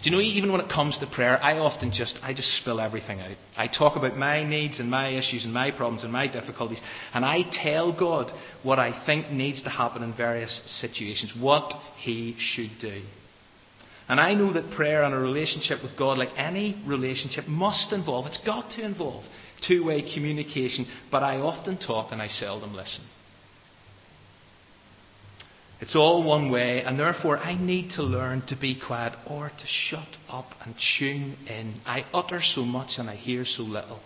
do 0.02 0.10
you 0.10 0.16
know, 0.16 0.22
even 0.22 0.52
when 0.52 0.60
it 0.60 0.70
comes 0.70 0.98
to 0.98 1.06
prayer, 1.06 1.42
I 1.42 1.58
often 1.58 1.90
just, 1.90 2.18
I 2.22 2.34
just 2.34 2.56
spill 2.58 2.80
everything 2.80 3.20
out. 3.20 3.36
I 3.56 3.66
talk 3.66 3.96
about 3.96 4.16
my 4.16 4.44
needs 4.44 4.78
and 4.78 4.90
my 4.90 5.08
issues 5.08 5.44
and 5.44 5.54
my 5.54 5.70
problems 5.70 6.04
and 6.04 6.12
my 6.12 6.26
difficulties, 6.26 6.80
and 7.14 7.24
I 7.24 7.42
tell 7.50 7.96
God 7.98 8.30
what 8.62 8.78
I 8.78 9.04
think 9.06 9.30
needs 9.30 9.62
to 9.62 9.70
happen 9.70 10.02
in 10.02 10.14
various 10.14 10.60
situations, 10.80 11.32
what 11.38 11.72
He 11.98 12.36
should 12.38 12.72
do. 12.80 13.02
And 14.08 14.20
I 14.20 14.34
know 14.34 14.52
that 14.52 14.76
prayer 14.76 15.02
and 15.02 15.14
a 15.14 15.18
relationship 15.18 15.82
with 15.82 15.98
God, 15.98 16.18
like 16.18 16.28
any 16.36 16.80
relationship, 16.86 17.48
must 17.48 17.92
involve, 17.92 18.26
it's 18.26 18.44
got 18.44 18.70
to 18.72 18.84
involve, 18.84 19.24
two 19.66 19.84
way 19.86 20.02
communication, 20.14 20.86
but 21.10 21.22
I 21.22 21.38
often 21.38 21.78
talk 21.78 22.12
and 22.12 22.22
I 22.22 22.28
seldom 22.28 22.74
listen. 22.74 23.04
It's 25.78 25.94
all 25.94 26.22
one 26.22 26.50
way, 26.50 26.82
and 26.82 26.98
therefore 26.98 27.36
I 27.36 27.54
need 27.54 27.90
to 27.90 28.02
learn 28.02 28.42
to 28.46 28.56
be 28.56 28.80
quiet 28.80 29.12
or 29.26 29.50
to 29.50 29.66
shut 29.66 30.08
up 30.28 30.46
and 30.64 30.74
tune 30.98 31.36
in. 31.46 31.80
I 31.84 32.06
utter 32.14 32.40
so 32.42 32.62
much 32.62 32.98
and 32.98 33.10
I 33.10 33.16
hear 33.16 33.44
so 33.44 33.62
little. 33.62 34.00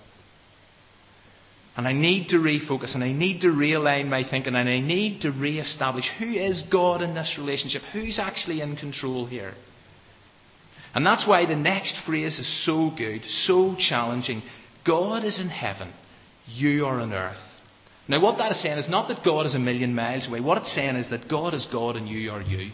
And 1.76 1.86
I 1.86 1.92
need 1.92 2.28
to 2.28 2.36
refocus 2.36 2.94
and 2.94 3.04
I 3.04 3.12
need 3.12 3.42
to 3.42 3.46
realign 3.46 4.08
my 4.08 4.24
thinking 4.28 4.56
and 4.56 4.68
I 4.68 4.80
need 4.80 5.22
to 5.22 5.30
re 5.30 5.60
establish 5.60 6.10
who 6.18 6.26
is 6.26 6.64
God 6.70 7.02
in 7.02 7.14
this 7.14 7.36
relationship? 7.38 7.82
Who's 7.92 8.18
actually 8.18 8.60
in 8.60 8.76
control 8.76 9.26
here? 9.26 9.54
And 10.92 11.06
that's 11.06 11.26
why 11.26 11.46
the 11.46 11.54
next 11.54 11.96
phrase 12.04 12.40
is 12.40 12.64
so 12.66 12.90
good, 12.96 13.22
so 13.24 13.76
challenging. 13.78 14.42
God 14.84 15.24
is 15.24 15.38
in 15.38 15.48
heaven, 15.48 15.92
you 16.48 16.84
are 16.86 17.00
on 17.00 17.12
earth. 17.12 17.38
Now, 18.10 18.20
what 18.20 18.38
that 18.38 18.50
is 18.50 18.60
saying 18.60 18.76
is 18.76 18.88
not 18.88 19.06
that 19.06 19.24
God 19.24 19.46
is 19.46 19.54
a 19.54 19.60
million 19.60 19.94
miles 19.94 20.26
away. 20.26 20.40
What 20.40 20.58
it's 20.58 20.74
saying 20.74 20.96
is 20.96 21.10
that 21.10 21.30
God 21.30 21.54
is 21.54 21.64
God 21.70 21.94
and 21.94 22.08
you 22.08 22.32
are 22.32 22.42
you. 22.42 22.72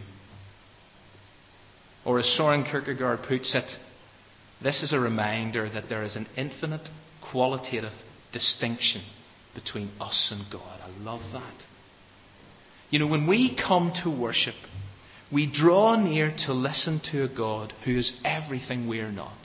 Or 2.06 2.18
as 2.18 2.24
Soren 2.38 2.64
Kierkegaard 2.64 3.18
puts 3.28 3.54
it, 3.54 3.70
this 4.62 4.82
is 4.82 4.94
a 4.94 4.98
reminder 4.98 5.68
that 5.68 5.90
there 5.90 6.04
is 6.04 6.16
an 6.16 6.26
infinite 6.38 6.88
qualitative 7.30 7.92
distinction 8.32 9.02
between 9.54 9.90
us 10.00 10.32
and 10.32 10.50
God. 10.50 10.80
I 10.82 10.88
love 11.00 11.20
that. 11.34 11.64
You 12.88 13.00
know, 13.00 13.06
when 13.06 13.26
we 13.26 13.54
come 13.54 13.92
to 14.04 14.10
worship, 14.10 14.54
we 15.30 15.52
draw 15.52 16.02
near 16.02 16.34
to 16.46 16.54
listen 16.54 17.02
to 17.12 17.24
a 17.24 17.28
God 17.28 17.74
who 17.84 17.98
is 17.98 18.18
everything 18.24 18.88
we 18.88 19.00
are 19.00 19.12
not. 19.12 19.36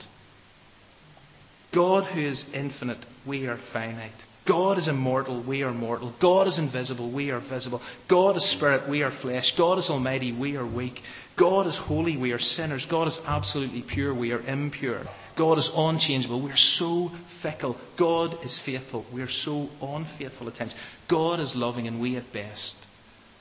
God 1.74 2.10
who 2.14 2.20
is 2.20 2.46
infinite, 2.54 3.04
we 3.26 3.46
are 3.46 3.58
finite. 3.74 4.12
God 4.46 4.78
is 4.78 4.88
immortal, 4.88 5.44
we 5.46 5.62
are 5.62 5.72
mortal. 5.72 6.14
God 6.20 6.48
is 6.48 6.58
invisible, 6.58 7.12
we 7.12 7.30
are 7.30 7.40
visible. 7.40 7.80
God 8.10 8.36
is 8.36 8.52
spirit, 8.56 8.90
we 8.90 9.02
are 9.02 9.12
flesh. 9.22 9.52
God 9.56 9.78
is 9.78 9.88
almighty, 9.88 10.36
we 10.36 10.56
are 10.56 10.66
weak. 10.66 10.98
God 11.38 11.66
is 11.66 11.78
holy, 11.86 12.16
we 12.16 12.32
are 12.32 12.40
sinners. 12.40 12.86
God 12.90 13.06
is 13.06 13.20
absolutely 13.24 13.84
pure, 13.88 14.12
we 14.14 14.32
are 14.32 14.40
impure. 14.40 15.04
God 15.38 15.58
is 15.58 15.70
unchangeable, 15.74 16.42
we 16.42 16.50
are 16.50 16.56
so 16.56 17.10
fickle. 17.42 17.78
God 17.98 18.34
is 18.44 18.60
faithful, 18.66 19.06
we 19.14 19.22
are 19.22 19.30
so 19.30 19.68
unfaithful 19.80 20.48
at 20.48 20.56
times. 20.56 20.74
God 21.08 21.38
is 21.38 21.52
loving, 21.54 21.86
and 21.86 22.00
we 22.00 22.16
at 22.16 22.32
best 22.32 22.74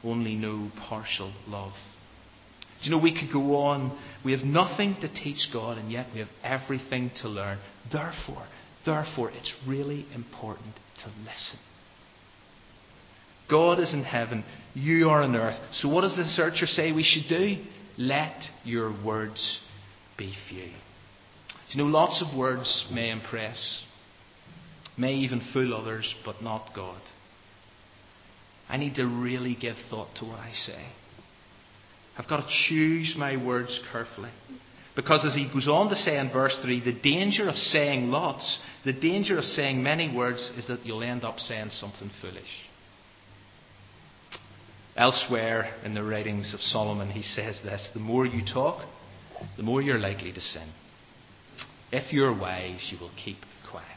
only 0.03 0.35
know 0.35 0.71
partial 0.87 1.33
love. 1.47 1.73
Do 2.79 2.89
you 2.89 2.91
know, 2.91 3.01
we 3.01 3.13
could 3.13 3.31
go 3.31 3.57
on. 3.57 3.97
We 4.25 4.31
have 4.31 4.41
nothing 4.41 4.95
to 5.01 5.13
teach 5.13 5.49
God, 5.53 5.77
and 5.77 5.91
yet 5.91 6.07
we 6.13 6.19
have 6.19 6.29
everything 6.43 7.11
to 7.21 7.27
learn. 7.27 7.59
Therefore, 7.91 8.45
therefore, 8.85 9.31
it's 9.31 9.53
really 9.67 10.05
important 10.13 10.75
to 11.03 11.09
listen. 11.25 11.59
God 13.49 13.79
is 13.79 13.93
in 13.93 14.03
heaven, 14.03 14.45
you 14.73 15.09
are 15.09 15.23
on 15.23 15.35
earth. 15.35 15.59
So, 15.73 15.89
what 15.89 16.01
does 16.01 16.15
the 16.15 16.25
searcher 16.25 16.65
say 16.65 16.91
we 16.91 17.03
should 17.03 17.27
do? 17.27 17.57
Let 17.97 18.43
your 18.63 18.95
words 19.03 19.59
be 20.17 20.33
few. 20.49 20.69
You 21.69 21.83
know, 21.83 21.89
lots 21.89 22.21
of 22.21 22.37
words 22.37 22.85
may 22.91 23.11
impress, 23.11 23.83
may 24.97 25.13
even 25.13 25.41
fool 25.53 25.73
others, 25.73 26.13
but 26.25 26.41
not 26.41 26.71
God. 26.75 27.01
I 28.69 28.77
need 28.77 28.95
to 28.95 29.05
really 29.05 29.55
give 29.59 29.75
thought 29.89 30.15
to 30.17 30.25
what 30.25 30.39
I 30.39 30.51
say. 30.51 30.85
I've 32.17 32.27
got 32.27 32.37
to 32.37 32.47
choose 32.67 33.15
my 33.17 33.43
words 33.43 33.79
carefully. 33.91 34.31
Because 34.95 35.25
as 35.25 35.35
he 35.35 35.49
goes 35.53 35.67
on 35.67 35.89
to 35.89 35.95
say 35.95 36.17
in 36.17 36.31
verse 36.31 36.57
3, 36.61 36.83
the 36.83 36.99
danger 36.99 37.47
of 37.47 37.55
saying 37.55 38.09
lots, 38.09 38.59
the 38.83 38.93
danger 38.93 39.37
of 39.37 39.43
saying 39.43 39.81
many 39.81 40.13
words 40.13 40.51
is 40.57 40.67
that 40.67 40.85
you'll 40.85 41.03
end 41.03 41.23
up 41.23 41.39
saying 41.39 41.69
something 41.71 42.09
foolish. 42.21 42.69
Elsewhere 44.95 45.73
in 45.85 45.93
the 45.93 46.03
writings 46.03 46.53
of 46.53 46.59
Solomon, 46.59 47.09
he 47.09 47.21
says 47.21 47.61
this 47.63 47.89
the 47.93 47.99
more 47.99 48.25
you 48.25 48.43
talk, 48.45 48.85
the 49.57 49.63
more 49.63 49.81
you're 49.81 49.99
likely 49.99 50.31
to 50.33 50.41
sin. 50.41 50.67
If 51.91 52.11
you're 52.11 52.37
wise, 52.37 52.89
you 52.91 52.99
will 52.99 53.11
keep 53.23 53.37
quiet. 53.69 53.87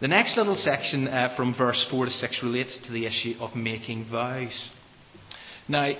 The 0.00 0.08
next 0.08 0.36
little 0.36 0.54
section 0.54 1.08
uh, 1.08 1.34
from 1.36 1.54
verse 1.56 1.86
4 1.90 2.06
to 2.06 2.10
6 2.10 2.40
relates 2.42 2.78
to 2.86 2.92
the 2.92 3.06
issue 3.06 3.34
of 3.40 3.56
making 3.56 4.06
vows. 4.10 4.70
Now, 5.68 5.92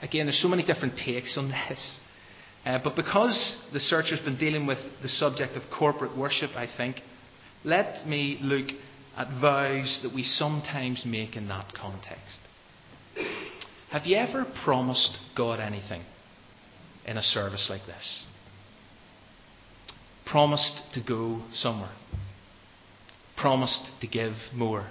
again, 0.00 0.26
there's 0.26 0.40
so 0.40 0.48
many 0.48 0.64
different 0.64 0.96
takes 0.96 1.36
on 1.36 1.50
this. 1.50 2.00
Uh, 2.64 2.78
but 2.82 2.96
because 2.96 3.58
the 3.72 3.80
search 3.80 4.10
has 4.10 4.20
been 4.20 4.38
dealing 4.38 4.66
with 4.66 4.78
the 5.02 5.08
subject 5.08 5.56
of 5.56 5.62
corporate 5.70 6.16
worship, 6.16 6.50
I 6.56 6.66
think, 6.66 6.96
let 7.62 8.06
me 8.06 8.38
look 8.40 8.68
at 9.16 9.28
vows 9.40 10.00
that 10.02 10.14
we 10.14 10.22
sometimes 10.22 11.04
make 11.06 11.36
in 11.36 11.48
that 11.48 11.72
context. 11.74 12.38
Have 13.90 14.06
you 14.06 14.16
ever 14.16 14.46
promised 14.64 15.16
God 15.36 15.60
anything 15.60 16.02
in 17.06 17.16
a 17.16 17.22
service 17.22 17.68
like 17.70 17.86
this? 17.86 18.24
Promised 20.26 20.80
to 20.94 21.02
go 21.06 21.42
somewhere. 21.52 21.94
Promised 23.36 23.90
to 24.00 24.06
give 24.06 24.34
more. 24.54 24.88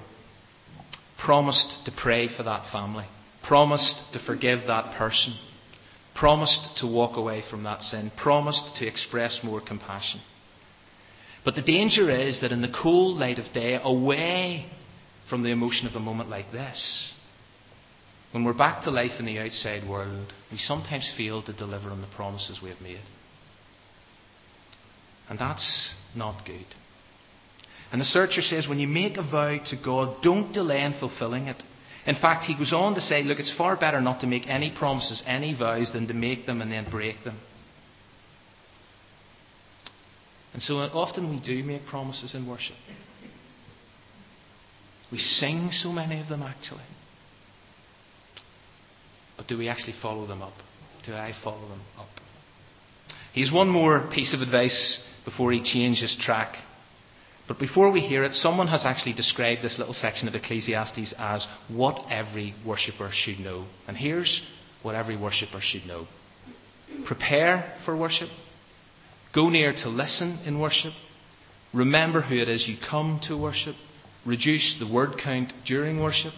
Promised 1.20 1.86
to 1.86 1.92
pray 1.92 2.30
for 2.36 2.44
that 2.44 2.72
family 2.72 3.06
promised 3.44 3.96
to 4.14 4.20
forgive 4.20 4.60
that 4.68 4.98
person, 4.98 5.38
promised 6.16 6.78
to 6.78 6.88
walk 6.88 7.18
away 7.18 7.44
from 7.50 7.64
that 7.64 7.82
sin, 7.82 8.12
promised 8.22 8.76
to 8.78 8.88
express 8.88 9.40
more 9.44 9.62
compassion. 9.62 10.22
But 11.44 11.56
the 11.56 11.62
danger 11.62 12.10
is 12.10 12.42
that 12.42 12.52
in 12.52 12.62
the 12.62 12.74
cool 12.82 13.16
light 13.16 13.40
of 13.40 13.54
day, 13.54 13.80
away 13.82 14.66
from 15.30 15.44
the 15.44 15.50
emotion 15.50 15.88
of 15.88 15.96
a 15.96 16.00
moment 16.00 16.30
like 16.30 16.52
this, 16.52 17.12
when 18.32 18.44
we're 18.44 18.54
back 18.54 18.84
to 18.84 18.92
life 18.92 19.20
in 19.20 19.26
the 19.26 19.40
outside 19.40 19.88
world, 19.88 20.34
we 20.52 20.58
sometimes 20.58 21.14
fail 21.16 21.44
to 21.44 21.54
deliver 21.54 21.90
on 21.90 22.02
the 22.02 22.08
promises 22.16 22.60
we 22.64 22.70
have 22.70 22.82
made. 22.82 23.02
And 25.30 25.38
that's 25.38 25.94
not 26.16 26.46
good. 26.46 26.66
And 27.92 28.02
the 28.02 28.06
searcher 28.06 28.42
says 28.42 28.68
when 28.68 28.80
you 28.80 28.88
make 28.88 29.18
a 29.18 29.22
vow 29.22 29.60
to 29.70 29.76
God, 29.84 30.24
don't 30.24 30.52
delay 30.52 30.82
in 30.82 30.94
fulfilling 31.00 31.48
it. 31.48 31.62
In 32.06 32.16
fact, 32.16 32.46
he 32.46 32.56
goes 32.56 32.74
on 32.74 32.96
to 32.96 33.02
say, 33.02 33.24
look, 33.24 33.40
it's 33.40 33.56
far 33.56 33.78
better 33.78 34.02
not 34.02 34.20
to 34.22 34.28
make 34.28 34.48
any 34.48 34.74
promises, 34.76 35.24
any 35.26 35.56
vows, 35.56 35.94
than 35.94 36.08
to 36.08 36.14
make 36.14 36.46
them 36.46 36.62
and 36.62 36.72
then 36.72 36.90
break 36.90 37.24
them. 37.24 37.38
And 40.52 40.62
so 40.62 40.76
often 40.76 41.30
we 41.30 41.40
do 41.40 41.64
make 41.64 41.86
promises 41.86 42.36
in 42.36 42.48
worship. 42.48 42.76
We 45.12 45.18
sing 45.18 45.70
so 45.72 45.92
many 45.92 46.20
of 46.20 46.28
them, 46.28 46.44
actually. 46.44 46.84
But 49.38 49.48
do 49.48 49.58
we 49.58 49.68
actually 49.68 49.96
follow 50.02 50.28
them 50.28 50.42
up? 50.42 50.54
Do 51.06 51.14
I 51.14 51.34
follow 51.44 51.68
them 51.70 51.82
up? 51.98 52.08
He's 53.34 53.52
one 53.52 53.70
more 53.70 54.10
piece 54.14 54.34
of 54.34 54.42
advice 54.42 55.00
before 55.26 55.52
he 55.52 55.64
changes 55.64 56.16
track 56.20 56.56
but 57.48 57.60
before 57.60 57.92
we 57.92 58.00
hear 58.00 58.24
it, 58.24 58.34
someone 58.34 58.68
has 58.68 58.86
actually 58.86 59.14
described 59.14 59.62
this 59.62 59.78
little 59.78 59.94
section 59.94 60.28
of 60.28 60.36
Ecclesiastes 60.36 61.14
as 61.18 61.46
what 61.68 62.06
every 62.10 62.56
worshipper 62.66 63.10
should 63.12 63.40
know. 63.40 63.66
And 63.88 63.98
here's 63.98 64.42
what 64.82 64.96
every 64.96 65.18
worshipper 65.18 65.60
should 65.60 65.86
know. 65.86 66.08
Prepare 67.06 67.78
for 67.86 67.98
worship, 67.98 68.30
go 69.34 69.50
near 69.50 69.74
to 69.74 69.90
listen 69.90 70.40
in 70.46 70.60
worship, 70.60 70.94
remember 71.74 72.22
who 72.22 72.36
it 72.36 72.48
is 72.48 72.68
you 72.68 72.78
come 72.90 73.20
to 73.28 73.38
worship, 73.38 73.76
reduce 74.26 74.78
the 74.80 74.92
word 74.92 75.20
count 75.22 75.52
during 75.66 76.00
worship, 76.02 76.34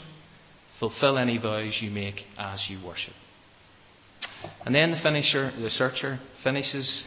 fulfill 0.79 1.17
any 1.17 1.37
vows 1.37 1.79
you 1.81 1.91
make 1.91 2.23
as 2.37 2.67
you 2.69 2.79
worship. 2.83 3.13
And 4.65 4.73
then 4.73 4.91
the 4.91 4.97
finisher, 4.97 5.51
the 5.59 5.69
searcher, 5.69 6.19
finishes 6.43 7.03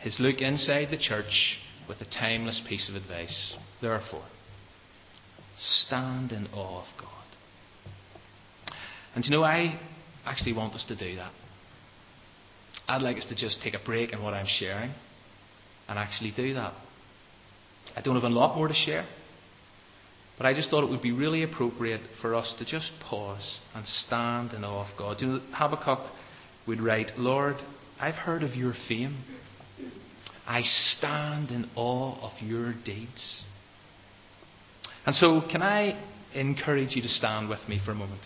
his 0.00 0.18
look 0.20 0.40
inside 0.40 0.88
the 0.90 0.98
church 0.98 1.60
with 1.88 2.00
a 2.00 2.04
timeless 2.04 2.60
piece 2.68 2.88
of 2.88 2.94
advice. 2.94 3.54
Therefore, 3.80 4.24
stand 5.58 6.32
in 6.32 6.46
awe 6.54 6.80
of 6.80 6.86
God. 7.00 7.10
And 9.14 9.24
you 9.24 9.30
know, 9.30 9.42
I 9.42 9.80
actually 10.24 10.52
want 10.52 10.74
us 10.74 10.84
to 10.88 10.96
do 10.96 11.16
that. 11.16 11.32
I'd 12.86 13.02
like 13.02 13.16
us 13.16 13.26
to 13.26 13.34
just 13.34 13.60
take 13.62 13.74
a 13.74 13.84
break 13.84 14.12
in 14.12 14.22
what 14.22 14.34
I'm 14.34 14.46
sharing 14.46 14.92
and 15.88 15.98
actually 15.98 16.32
do 16.36 16.54
that. 16.54 16.74
I 17.96 18.02
don't 18.02 18.14
have 18.14 18.24
a 18.24 18.28
lot 18.28 18.56
more 18.56 18.68
to 18.68 18.74
share, 18.74 19.06
but 20.36 20.46
I 20.46 20.54
just 20.54 20.70
thought 20.70 20.84
it 20.84 20.90
would 20.90 21.02
be 21.02 21.12
really 21.12 21.42
appropriate 21.42 22.00
for 22.22 22.34
us 22.34 22.54
to 22.58 22.64
just 22.64 22.92
pause 23.00 23.58
and 23.74 23.86
stand 23.86 24.52
in 24.52 24.64
awe 24.64 24.88
of 24.88 24.96
God. 24.96 25.20
You 25.20 25.26
know, 25.26 25.40
Habakkuk 25.52 26.10
would 26.66 26.80
write, 26.80 27.12
Lord, 27.16 27.56
I've 27.98 28.14
heard 28.14 28.42
of 28.42 28.54
your 28.54 28.74
fame. 28.86 29.16
I 30.48 30.62
stand 30.62 31.50
in 31.50 31.68
awe 31.76 32.18
of 32.22 32.32
your 32.40 32.72
deeds. 32.72 33.42
And 35.04 35.14
so, 35.14 35.42
can 35.42 35.60
I 35.60 36.02
encourage 36.34 36.96
you 36.96 37.02
to 37.02 37.08
stand 37.08 37.50
with 37.50 37.60
me 37.68 37.78
for 37.84 37.90
a 37.90 37.94
moment? 37.94 38.22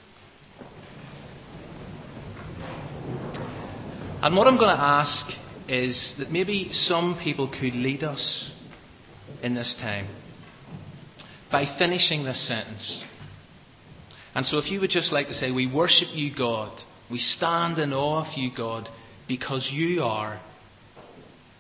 And 4.23 4.37
what 4.37 4.47
I'm 4.47 4.57
going 4.57 4.75
to 4.75 4.81
ask 4.81 5.27
is 5.69 6.15
that 6.21 6.31
maybe 6.31 6.69
some 6.73 7.19
people 7.23 7.49
could 7.49 7.75
lead 7.75 8.05
us 8.05 8.53
in 9.43 9.55
this 9.55 9.77
time 9.81 10.07
by 11.51 11.67
finishing 11.77 12.23
this 12.23 12.47
sentence. 12.47 13.03
And 14.37 14.47
so, 14.47 14.59
if 14.59 14.71
you 14.71 14.79
would 14.79 14.91
just 14.91 15.13
like 15.13 15.27
to 15.27 15.35
say, 15.35 15.51
We 15.51 15.67
worship 15.67 16.09
you, 16.13 16.33
God, 16.33 16.71
we 17.11 17.19
stand 17.19 17.79
in 17.79 17.93
awe 17.93 18.25
of 18.25 18.39
you, 18.39 18.53
God, 18.57 18.89
because 19.27 19.69
you 19.73 20.05
are 20.05 20.41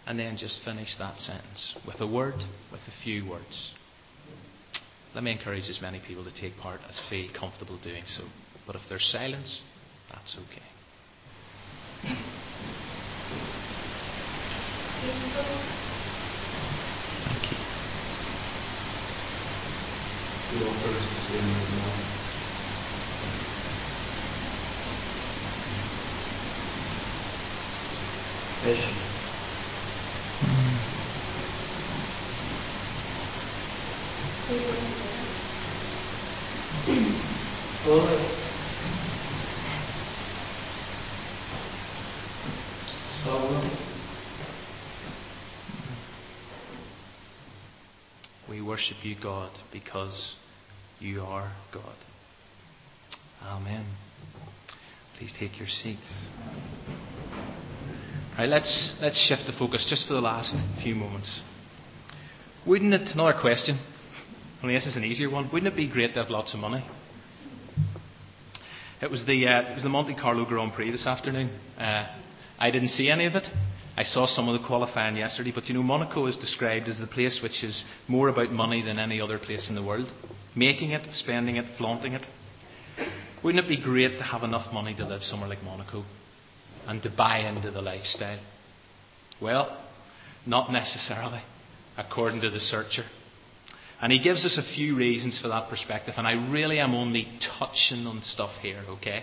and 0.07 0.19
then 0.19 0.37
just 0.37 0.63
finish 0.65 0.97
that 0.99 1.19
sentence 1.19 1.75
with 1.87 2.01
a 2.01 2.07
word, 2.07 2.35
with 2.71 2.81
a 2.89 3.03
few 3.03 3.29
words. 3.29 3.73
Let 5.15 5.25
me 5.25 5.33
encourage 5.33 5.69
as 5.69 5.81
many 5.81 6.01
people 6.07 6.25
to 6.25 6.33
take 6.33 6.57
part 6.57 6.81
as 6.89 7.01
feel 7.11 7.29
comfortable 7.39 7.79
doing 7.83 8.05
so. 8.07 8.25
But 8.67 8.77
if 8.77 8.83
there's 8.89 9.05
silence, 9.05 9.61
that's 10.11 10.37
okay. 10.37 10.63
Thank 28.63 28.73
you. 28.73 28.93
We 28.95 29.02
worship 48.83 49.05
you, 49.05 49.15
God, 49.23 49.51
because 49.73 50.35
you 50.99 51.21
are 51.21 51.53
God. 51.73 51.95
Amen. 53.45 53.87
Please 55.17 55.33
take 55.39 55.59
your 55.59 55.69
seats. 55.69 56.13
All 58.33 58.39
right, 58.39 58.49
let's, 58.49 58.97
let's 59.01 59.25
shift 59.29 59.43
the 59.47 59.57
focus 59.57 59.87
just 59.89 60.09
for 60.09 60.15
the 60.15 60.21
last 60.21 60.55
few 60.83 60.97
moments. 60.97 61.41
Wouldn't 62.67 62.93
it, 62.95 63.11
another 63.15 63.39
question, 63.41 63.79
only 64.63 64.75
this 64.75 64.87
is 64.87 64.97
an 64.97 65.05
easier 65.05 65.31
one, 65.31 65.49
wouldn't 65.53 65.73
it 65.73 65.77
be 65.77 65.89
great 65.89 66.15
to 66.15 66.21
have 66.21 66.31
lots 66.31 66.53
of 66.53 66.59
money? 66.59 66.85
It 69.01 69.11
was 69.11 69.25
the, 69.27 69.47
uh, 69.47 69.71
it 69.71 69.75
was 69.75 69.85
the 69.85 69.91
Monte 69.91 70.17
Carlo 70.17 70.45
Grand 70.45 70.73
Prix 70.73 70.91
this 70.91 71.07
afternoon. 71.07 71.51
Uh, 71.79 72.07
I 72.59 72.71
didn't 72.73 72.89
see 72.89 73.11
any 73.11 73.27
of 73.27 73.35
it. 73.35 73.47
I 74.03 74.05
saw 74.05 74.27
some 74.27 74.49
of 74.49 74.61
the 74.61 74.67
qualifying 74.67 75.17
yesterday, 75.17 75.53
but 75.55 75.67
you 75.67 75.75
know, 75.75 75.83
Monaco 75.85 76.27
is 76.27 76.37
described 76.37 76.89
as 76.89 76.99
the 76.99 77.07
place 77.07 77.39
which 77.41 77.63
is 77.63 77.85
more 78.09 78.31
about 78.31 78.51
money 78.51 78.83
than 78.83 78.99
any 78.99 79.21
other 79.21 79.39
place 79.39 79.69
in 79.69 79.77
the 79.77 79.85
world. 79.85 80.09
making 80.57 80.91
it, 80.91 81.07
spending 81.13 81.55
it, 81.55 81.67
flaunting 81.79 82.15
it. 82.15 82.27
Wouldn't 83.45 83.65
it 83.65 83.69
be 83.69 83.81
great 83.81 84.19
to 84.19 84.25
have 84.25 84.43
enough 84.43 84.73
money 84.73 84.93
to 84.97 85.07
live 85.07 85.23
somewhere 85.23 85.49
like 85.49 85.63
Monaco 85.63 86.03
and 86.89 87.01
to 87.05 87.11
buy 87.11 87.49
into 87.49 87.71
the 87.71 87.81
lifestyle? 87.81 88.41
Well, 89.41 89.81
not 90.49 90.73
necessarily, 90.73 91.43
according 91.97 92.41
to 92.41 92.51
the 92.51 92.59
searcher. 92.59 93.05
And 94.01 94.11
he 94.11 94.21
gives 94.21 94.45
us 94.45 94.59
a 94.59 94.75
few 94.75 94.97
reasons 94.97 95.41
for 95.41 95.47
that 95.47 95.71
perspective, 95.71 96.15
and 96.17 96.27
I 96.27 96.33
really 96.51 96.81
am 96.81 96.93
only 96.93 97.29
touching 97.61 98.05
on 98.09 98.23
stuff 98.25 98.51
here, 98.61 98.83
okay? 98.89 99.23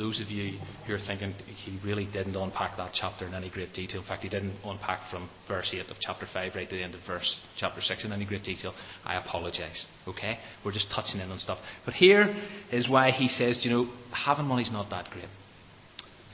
Those 0.00 0.18
of 0.18 0.28
you 0.28 0.58
who 0.86 0.94
are 0.94 0.98
thinking 0.98 1.34
he 1.64 1.78
really 1.84 2.06
didn't 2.10 2.34
unpack 2.34 2.74
that 2.78 2.90
chapter 2.94 3.26
in 3.26 3.34
any 3.34 3.50
great 3.50 3.74
detail, 3.74 4.00
in 4.00 4.06
fact, 4.06 4.22
he 4.22 4.30
didn't 4.30 4.56
unpack 4.64 4.98
from 5.10 5.28
verse 5.46 5.70
8 5.74 5.90
of 5.90 5.98
chapter 6.00 6.26
5 6.32 6.54
right 6.54 6.68
to 6.68 6.74
the 6.74 6.82
end 6.82 6.94
of 6.94 7.02
verse 7.06 7.38
chapter 7.58 7.82
6 7.82 8.06
in 8.06 8.12
any 8.12 8.24
great 8.24 8.42
detail, 8.42 8.72
I 9.04 9.16
apologise. 9.16 9.86
Okay? 10.08 10.38
We're 10.64 10.72
just 10.72 10.90
touching 10.90 11.20
in 11.20 11.30
on 11.30 11.38
stuff. 11.38 11.58
But 11.84 11.92
here 11.92 12.34
is 12.72 12.88
why 12.88 13.10
he 13.10 13.28
says, 13.28 13.60
you 13.62 13.70
know, 13.70 13.92
having 14.10 14.46
money's 14.46 14.72
not 14.72 14.88
that 14.88 15.10
great. 15.10 15.28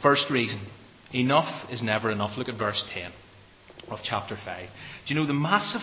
First 0.01 0.31
reason 0.31 0.65
enough 1.13 1.69
is 1.69 1.83
never 1.83 2.13
enough. 2.13 2.39
Look 2.39 2.49
at 2.49 2.57
verse 2.57 2.85
10 2.95 3.11
of 3.89 3.99
chapter 4.05 4.37
5. 4.45 4.69
Do 5.09 5.15
you 5.15 5.21
know 5.21 5.27
the 5.27 5.35
massive 5.35 5.83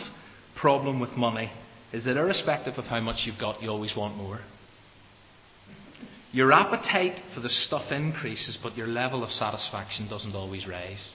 problem 0.56 1.02
with 1.02 1.12
money 1.17 1.52
is 1.91 2.06
that 2.06 2.15
irrespective 2.15 2.76
of 2.78 2.86
how 2.86 3.02
much 3.02 3.24
you've 3.26 3.39
got, 3.39 3.62
you 3.62 3.69
always 3.69 3.93
want 3.96 4.15
more. 4.15 4.39
Your 6.34 6.52
appetite 6.52 7.22
for 7.36 7.41
the 7.41 7.50
stuff 7.50 7.91
increases, 7.91 8.58
but 8.62 8.76
your 8.76 8.88
level 8.88 9.24
of 9.24 9.30
satisfaction 9.30 10.10
doesn't 10.10 10.36
always 10.36 10.67
rise. 10.67 11.08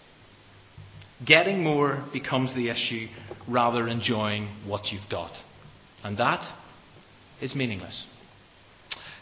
Getting 1.26 1.64
more 1.64 2.04
becomes 2.12 2.54
the 2.54 2.70
issue 2.70 3.08
rather 3.48 3.80
than 3.82 3.98
enjoying 3.98 4.48
what 4.64 4.92
you've 4.92 5.10
got. 5.10 5.32
And 6.04 6.16
that 6.18 6.44
is 7.42 7.56
meaningless. 7.56 8.04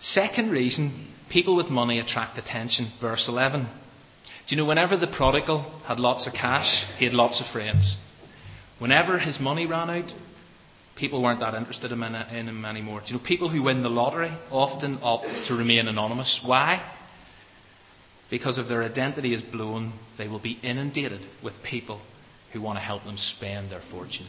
Second 0.03 0.51
reason 0.51 1.15
people 1.31 1.57
with 1.57 1.71
money 1.71 1.99
attract 1.99 2.37
attention. 2.37 2.93
Verse 3.01 3.25
11. 3.27 3.63
Do 3.63 4.55
you 4.55 4.59
know, 4.59 4.69
whenever 4.69 4.99
the 4.99 5.07
prodigal 5.07 5.63
had 5.87 5.99
lots 5.99 6.27
of 6.27 6.35
cash, 6.35 6.85
he 6.99 7.07
had 7.07 7.15
lots 7.15 7.41
of 7.41 7.51
friends. 7.53 7.97
Whenever 8.79 9.19
his 9.19 9.41
money 9.41 9.67
ran 9.67 9.89
out, 9.89 10.13
people 10.97 11.23
weren't 11.23 11.41
that 11.41 11.55
interested 11.55 11.93
in 11.93 12.03
him 12.03 12.65
anymore. 12.65 13.01
Do 13.01 13.13
you 13.13 13.19
know, 13.19 13.25
people 13.25 13.49
who 13.49 13.63
win 13.63 13.83
the 13.83 13.89
lottery 13.89 14.31
often 14.51 14.99
opt 15.03 15.27
to 15.49 15.55
remain 15.55 15.89
anonymous. 15.89 16.41
Why? 16.45 16.83
Because 18.31 18.59
if 18.59 18.69
their 18.69 18.83
identity 18.83 19.35
is 19.35 19.43
blown, 19.43 19.93
they 20.19 20.27
will 20.27 20.41
be 20.41 20.59
inundated 20.63 21.21
with 21.45 21.55
people 21.69 22.01
who 22.53 22.61
want 22.61 22.77
to 22.77 22.83
help 22.83 23.05
them 23.05 23.17
spend 23.17 23.71
their 23.71 23.83
fortune. 23.91 24.27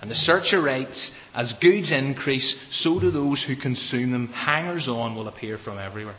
And 0.00 0.10
the 0.10 0.14
searcher 0.16 0.60
writes, 0.60 1.12
as 1.34 1.54
goods 1.60 1.92
increase, 1.92 2.56
so 2.70 3.00
do 3.00 3.10
those 3.10 3.44
who 3.44 3.56
consume 3.56 4.10
them. 4.10 4.28
Hangers 4.28 4.88
on 4.88 5.14
will 5.14 5.28
appear 5.28 5.58
from 5.58 5.78
everywhere. 5.78 6.16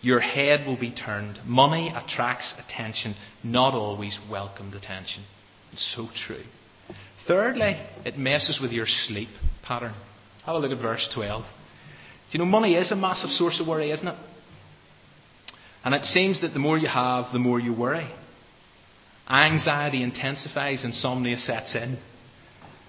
Your 0.00 0.20
head 0.20 0.66
will 0.66 0.78
be 0.78 0.90
turned. 0.90 1.38
Money 1.44 1.92
attracts 1.94 2.54
attention, 2.58 3.14
not 3.42 3.74
always 3.74 4.18
welcomed 4.30 4.74
attention. 4.74 5.24
It's 5.72 5.94
so 5.94 6.08
true. 6.14 6.44
Thirdly, 7.26 7.76
it 8.04 8.18
messes 8.18 8.60
with 8.60 8.72
your 8.72 8.86
sleep 8.86 9.28
pattern. 9.62 9.94
Have 10.44 10.54
a 10.54 10.58
look 10.58 10.70
at 10.70 10.80
verse 10.80 11.08
12. 11.12 11.42
Do 11.42 12.38
you 12.38 12.44
know, 12.44 12.50
money 12.50 12.74
is 12.74 12.92
a 12.92 12.96
massive 12.96 13.30
source 13.30 13.60
of 13.60 13.66
worry, 13.66 13.90
isn't 13.90 14.06
it? 14.06 14.16
And 15.84 15.94
it 15.94 16.04
seems 16.04 16.40
that 16.40 16.52
the 16.52 16.58
more 16.58 16.78
you 16.78 16.88
have, 16.88 17.32
the 17.32 17.38
more 17.38 17.60
you 17.60 17.72
worry. 17.72 18.08
Anxiety 19.28 20.02
intensifies, 20.02 20.84
insomnia 20.84 21.36
sets 21.36 21.74
in. 21.74 21.98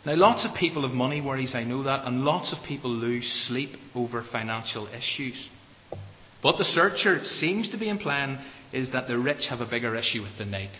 Now, 0.05 0.15
lots 0.15 0.45
of 0.45 0.55
people 0.55 0.83
have 0.83 0.95
money 0.95 1.19
worries, 1.19 1.53
I 1.53 1.63
know 1.63 1.83
that, 1.83 2.07
and 2.07 2.23
lots 2.23 2.53
of 2.53 2.63
people 2.65 2.91
lose 2.91 3.45
sleep 3.47 3.71
over 3.93 4.23
financial 4.31 4.87
issues. 4.87 5.49
What 6.41 6.57
the 6.57 6.63
searcher 6.63 7.23
seems 7.23 7.71
to 7.71 7.77
be 7.77 7.89
implying 7.89 8.37
is 8.71 8.91
that 8.91 9.07
the 9.07 9.17
rich 9.17 9.47
have 9.49 9.61
a 9.61 9.65
bigger 9.65 9.95
issue 9.95 10.21
with 10.21 10.37
the 10.37 10.45
night 10.45 10.75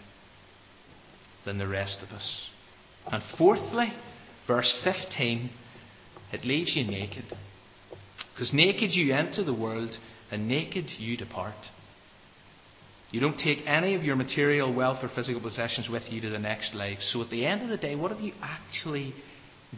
than 1.46 1.58
the 1.58 1.68
rest 1.68 2.00
of 2.04 2.10
us. 2.10 2.48
And 3.12 3.24
fourthly, 3.38 3.94
verse 4.48 4.74
15, 4.84 5.50
it 6.34 6.44
leaves 6.44 6.76
you 6.76 6.84
naked. 6.84 7.26
Because 8.34 8.54
naked 8.54 8.92
you 8.92 9.14
enter 9.14 9.44
the 9.44 9.54
world, 9.54 9.98
and 10.32 10.48
naked 10.48 10.86
you 10.98 11.18
depart. 11.18 11.56
You 13.12 13.22
don't 13.22 13.38
take 13.38 13.66
any 13.66 13.96
of 13.96 14.04
your 14.04 14.18
material 14.18 14.74
wealth 14.74 15.02
or 15.02 15.10
physical 15.10 15.42
possessions 15.42 15.88
with 15.90 16.04
you 16.10 16.20
to 16.22 16.30
the 16.30 16.40
next 16.40 16.76
life. 16.76 17.00
So 17.02 17.22
at 17.22 17.30
the 17.30 17.46
end 17.46 17.62
of 17.62 17.70
the 17.70 17.78
day, 17.78 17.96
what 17.96 18.12
have 18.12 18.20
you 18.20 18.34
actually 18.42 19.14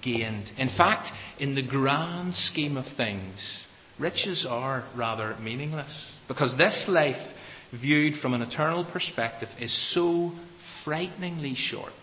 gained? 0.02 0.50
In 0.58 0.70
fact, 0.70 1.08
in 1.40 1.54
the 1.54 1.62
grand 1.62 2.34
scheme 2.34 2.76
of 2.76 2.86
things, 2.98 3.64
riches 4.00 4.48
are 4.50 4.86
rather 4.98 5.38
meaningless. 5.40 6.12
Because 6.28 6.58
this 6.58 6.86
life, 6.88 7.22
viewed 7.72 8.20
from 8.20 8.34
an 8.34 8.42
eternal 8.42 8.84
perspective, 8.92 9.50
is 9.60 9.94
so 9.94 10.32
frighteningly 10.84 11.54
short 11.56 11.94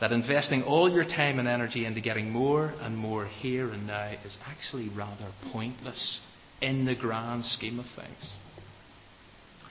that 0.00 0.12
investing 0.12 0.62
all 0.62 0.90
your 0.90 1.04
time 1.04 1.38
and 1.38 1.48
energy 1.48 1.86
into 1.86 2.00
getting 2.00 2.30
more 2.30 2.72
and 2.80 2.96
more 2.96 3.26
here 3.26 3.70
and 3.70 3.86
now 3.86 4.12
is 4.24 4.36
actually 4.46 4.88
rather 4.88 5.30
pointless 5.52 6.20
in 6.60 6.84
the 6.84 6.94
grand 6.94 7.44
scheme 7.44 7.78
of 7.78 7.86
things. 7.96 8.30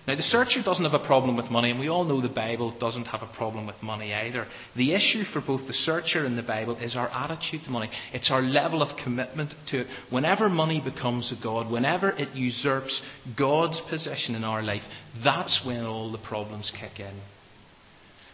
Now, 0.05 0.15
the 0.15 0.23
searcher 0.23 0.61
doesn't 0.61 0.83
have 0.83 0.99
a 0.99 1.05
problem 1.05 1.37
with 1.37 1.49
money, 1.49 1.71
and 1.71 1.79
we 1.79 1.87
all 1.87 2.03
know 2.03 2.19
the 2.19 2.27
Bible 2.27 2.77
doesn't 2.77 3.05
have 3.05 3.21
a 3.21 3.33
problem 3.37 3.65
with 3.65 3.81
money 3.81 4.13
either. 4.13 4.47
The 4.75 4.93
issue 4.93 5.23
for 5.23 5.39
both 5.39 5.65
the 5.65 5.73
searcher 5.73 6.25
and 6.25 6.37
the 6.37 6.43
Bible 6.43 6.75
is 6.75 6.97
our 6.97 7.07
attitude 7.07 7.61
to 7.63 7.71
money. 7.71 7.89
It's 8.11 8.29
our 8.29 8.41
level 8.41 8.81
of 8.81 8.97
commitment 9.01 9.53
to 9.69 9.81
it. 9.81 9.87
Whenever 10.09 10.49
money 10.49 10.81
becomes 10.83 11.31
a 11.31 11.41
God, 11.41 11.71
whenever 11.71 12.09
it 12.09 12.35
usurps 12.35 13.01
God's 13.37 13.79
position 13.89 14.35
in 14.35 14.43
our 14.43 14.61
life, 14.61 14.83
that's 15.23 15.65
when 15.65 15.85
all 15.85 16.11
the 16.11 16.17
problems 16.17 16.69
kick 16.77 16.99
in. 16.99 17.17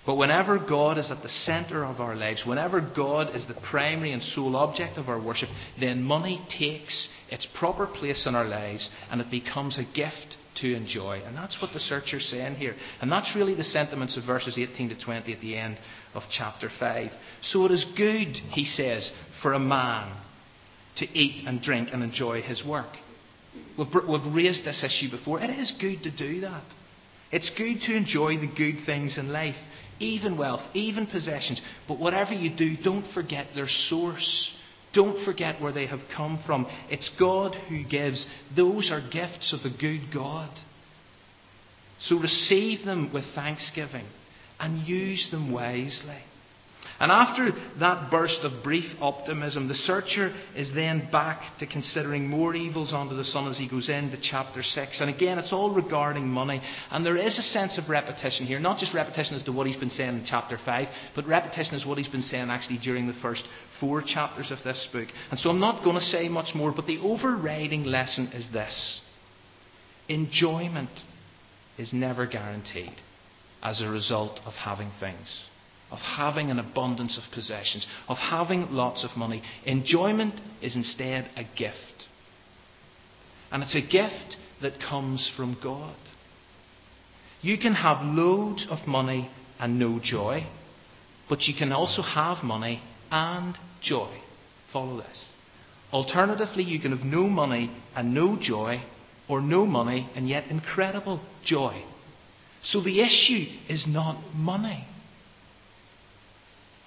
But 0.06 0.16
whenever 0.16 0.58
God 0.58 0.98
is 0.98 1.12
at 1.12 1.22
the 1.22 1.30
centre 1.30 1.84
of 1.84 2.00
our 2.00 2.16
lives, 2.16 2.44
whenever 2.46 2.82
God 2.82 3.36
is 3.36 3.46
the 3.46 3.54
primary 3.70 4.12
and 4.12 4.24
sole 4.24 4.56
object 4.56 4.98
of 4.98 5.10
our 5.10 5.22
worship, 5.22 5.50
then 5.80 6.02
money 6.02 6.42
takes 6.50 7.10
its 7.30 7.46
proper 7.46 7.86
place 7.86 8.26
in 8.26 8.34
our 8.34 8.46
lives 8.46 8.90
and 9.12 9.20
it 9.22 9.30
becomes 9.30 9.78
a 9.78 9.84
gift 9.94 10.38
to 10.62 10.74
enjoy. 10.74 11.22
And 11.26 11.36
that's 11.36 11.62
what 11.62 11.74
the 11.74 11.80
searcher's 11.80 12.28
saying 12.28 12.56
here. 12.56 12.76
And 13.02 13.12
that's 13.12 13.36
really 13.36 13.56
the 13.56 13.64
sentiments 13.64 14.18
of 14.18 14.24
verses 14.24 14.58
18 14.58 14.90
to 14.90 15.00
20 15.00 15.34
at 15.34 15.42
the 15.42 15.58
end 15.58 15.78
of 16.14 16.24
chapter 16.32 16.70
5. 16.80 17.12
So 17.42 17.66
it 17.66 17.72
is 17.72 17.86
good, 17.96 18.36
he 18.52 18.66
says, 18.66 19.12
for 19.42 19.54
a 19.54 19.60
man 19.60 20.16
to 20.98 21.06
eat 21.06 21.46
and 21.46 21.62
drink 21.62 21.90
and 21.92 22.04
enjoy 22.04 22.42
his 22.42 22.64
work. 22.66 22.94
We've, 23.78 23.88
we've 24.08 24.34
raised 24.34 24.66
this 24.66 24.84
issue 24.84 25.12
before. 25.12 25.42
It 25.42 25.50
is 25.50 25.74
good 25.80 26.04
to 26.04 26.12
do 26.12 26.42
that. 26.42 26.64
It's 27.32 27.52
good 27.52 27.82
to 27.82 27.96
enjoy 27.96 28.38
the 28.38 28.48
good 28.48 28.86
things 28.86 29.18
in 29.18 29.32
life 29.32 29.56
even 30.00 30.38
wealth, 30.38 30.62
even 30.74 31.08
possessions. 31.08 31.62
But 31.88 32.00
whatever 32.00 32.34
you 32.34 32.56
do, 32.56 32.76
don't 32.84 33.06
forget 33.14 33.48
their 33.54 33.68
source. 33.68 34.52
Don't 34.94 35.24
forget 35.24 35.62
where 35.62 35.72
they 35.72 35.86
have 35.86 36.02
come 36.16 36.40
from. 36.46 36.68
It's 36.90 37.12
God 37.20 37.56
who 37.56 37.84
gives. 37.84 38.28
Those 38.56 38.92
are 38.92 39.02
gifts 39.02 39.54
of 39.54 39.62
the 39.62 39.78
good 39.78 40.12
God. 40.14 40.50
So 42.00 42.20
receive 42.20 42.86
them 42.86 43.12
with 43.14 43.26
thanksgiving 43.36 44.06
and 44.60 44.88
use 44.88 45.30
them 45.32 45.52
wisely. 45.52 46.18
And 47.00 47.14
after 47.14 47.52
that 47.80 48.12
burst 48.12 48.42
of 48.44 48.62
brief 48.62 48.86
optimism, 49.00 49.70
the 49.70 49.76
searcher 49.76 50.34
is 50.54 50.74
then 50.74 51.10
back 51.10 51.58
to 51.60 51.66
considering 51.66 52.28
more 52.28 52.54
evils 52.54 52.92
under 52.92 53.16
the 53.16 53.24
sun 53.24 53.48
as 53.48 53.58
he 53.58 53.70
goes 53.70 53.88
into 53.88 54.20
chapter 54.22 54.62
6. 54.62 55.00
And 55.00 55.10
again, 55.10 55.40
it's 55.40 55.54
all 55.54 55.74
regarding 55.74 56.28
money. 56.28 56.62
And 56.92 57.06
there 57.06 57.16
is 57.16 57.40
a 57.40 57.42
sense 57.42 57.78
of 57.78 57.90
repetition 57.90 58.46
here, 58.46 58.60
not 58.60 58.80
just 58.80 58.94
repetition 58.94 59.36
as 59.36 59.44
to 59.44 59.54
what 59.54 59.66
he's 59.66 59.78
been 59.78 59.90
saying 59.90 60.10
in 60.10 60.26
chapter 60.26 60.58
5, 60.64 60.88
but 61.16 61.26
repetition 61.26 61.76
as 61.76 61.86
what 61.86 61.98
he's 61.98 62.10
been 62.10 62.22
saying 62.22 62.50
actually 62.50 62.80
during 62.80 63.08
the 63.08 63.14
first 63.22 63.46
four 63.80 64.02
chapters 64.02 64.52
of 64.52 64.60
this 64.66 64.88
book. 64.92 65.08
And 65.32 65.40
so 65.40 65.50
I'm 65.50 65.60
not 65.60 65.86
going 65.86 65.96
to 65.96 66.02
say 66.02 66.28
much 66.28 66.54
more, 66.54 66.74
but 66.76 66.86
the 66.86 67.00
overriding 67.00 67.86
lesson 67.86 68.28
is 68.34 68.52
this 68.52 69.00
enjoyment 70.10 70.90
is 71.78 71.94
never 71.94 72.28
guaranteed 72.28 72.96
as 73.64 73.82
a 73.82 73.88
result 73.88 74.42
of 74.46 74.54
having 74.54 74.92
things 75.00 75.44
of 75.92 76.00
having 76.00 76.52
an 76.52 76.60
abundance 76.60 77.18
of 77.18 77.24
possessions, 77.34 77.88
of 78.08 78.18
having 78.18 78.72
lots 78.72 79.04
of 79.04 79.18
money. 79.18 79.42
Enjoyment 79.66 80.40
is 80.62 80.76
instead 80.76 81.30
a 81.36 81.44
gift. 81.58 82.08
And 83.52 83.64
it's 83.64 83.76
a 83.76 83.82
gift 83.82 84.38
that 84.62 84.80
comes 84.80 85.32
from 85.36 85.58
God. 85.64 85.96
You 87.42 87.58
can 87.58 87.74
have 87.74 88.04
loads 88.04 88.68
of 88.70 88.88
money 88.88 89.30
and 89.60 89.80
no 89.80 90.00
joy, 90.02 90.46
but 91.28 91.48
you 91.48 91.54
can 91.58 91.72
also 91.72 92.02
have 92.02 92.44
money 92.44 92.82
and 93.10 93.58
joy. 93.82 94.14
Follow 94.72 94.98
this. 94.98 95.26
Alternatively, 95.92 96.64
you 96.64 96.80
can 96.80 96.96
have 96.96 97.06
no 97.06 97.24
money 97.24 97.72
and 97.96 98.14
no 98.14 98.38
joy, 98.40 98.82
or 99.30 99.42
no 99.42 99.66
money 99.66 100.10
and 100.16 100.28
yet 100.28 100.50
incredible 100.50 101.22
joy. 101.44 101.82
So 102.64 102.82
the 102.82 103.00
issue 103.00 103.46
is 103.70 103.86
not 103.88 104.18
money. 104.36 104.86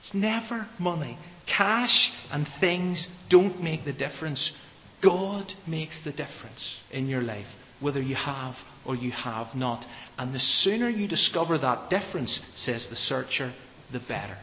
It's 0.03 0.15
never 0.15 0.67
money. 0.79 1.17
Cash 1.47 2.11
and 2.31 2.47
things 2.61 3.07
don't 3.31 3.63
make 3.63 3.85
the 3.85 3.93
difference. 3.93 4.53
God 5.03 5.53
makes 5.67 6.03
the 6.05 6.11
difference 6.11 6.77
in 6.91 7.07
your 7.07 7.23
life, 7.23 7.47
whether 7.81 8.01
you 8.01 8.15
have 8.15 8.55
or 8.87 8.95
you 8.95 9.13
have 9.13 9.55
not. 9.55 9.85
And 10.19 10.35
the 10.35 10.41
sooner 10.41 10.89
you 10.89 11.09
discover 11.09 11.59
that 11.59 11.91
difference, 11.91 12.41
says 12.57 12.89
the 12.89 12.97
searcher, 12.97 13.53
the 13.93 14.01
better. 14.01 14.39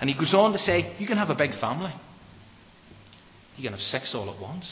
And 0.00 0.10
he 0.10 0.16
goes 0.16 0.34
on 0.34 0.52
to 0.52 0.58
say, 0.58 0.94
you 0.98 1.06
can 1.06 1.16
have 1.16 1.30
a 1.30 1.34
big 1.34 1.58
family. 1.60 1.92
You 3.56 3.64
can 3.64 3.72
have 3.72 3.80
six 3.80 4.14
all 4.14 4.32
at 4.32 4.40
once. 4.40 4.70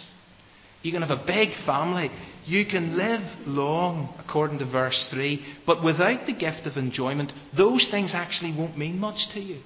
You 0.85 0.92
can 0.92 1.01
have 1.01 1.18
a 1.18 1.25
big 1.27 1.49
family. 1.64 2.11
You 2.44 2.66
can 2.66 2.94
live 2.94 3.23
long, 3.47 4.14
according 4.18 4.59
to 4.59 4.70
verse 4.70 5.09
3. 5.11 5.42
But 5.66 5.83
without 5.83 6.27
the 6.27 6.35
gift 6.35 6.66
of 6.66 6.77
enjoyment, 6.77 7.33
those 7.57 7.88
things 7.90 8.12
actually 8.14 8.55
won't 8.57 8.77
mean 8.77 8.99
much 8.99 9.31
to 9.33 9.40
you. 9.40 9.61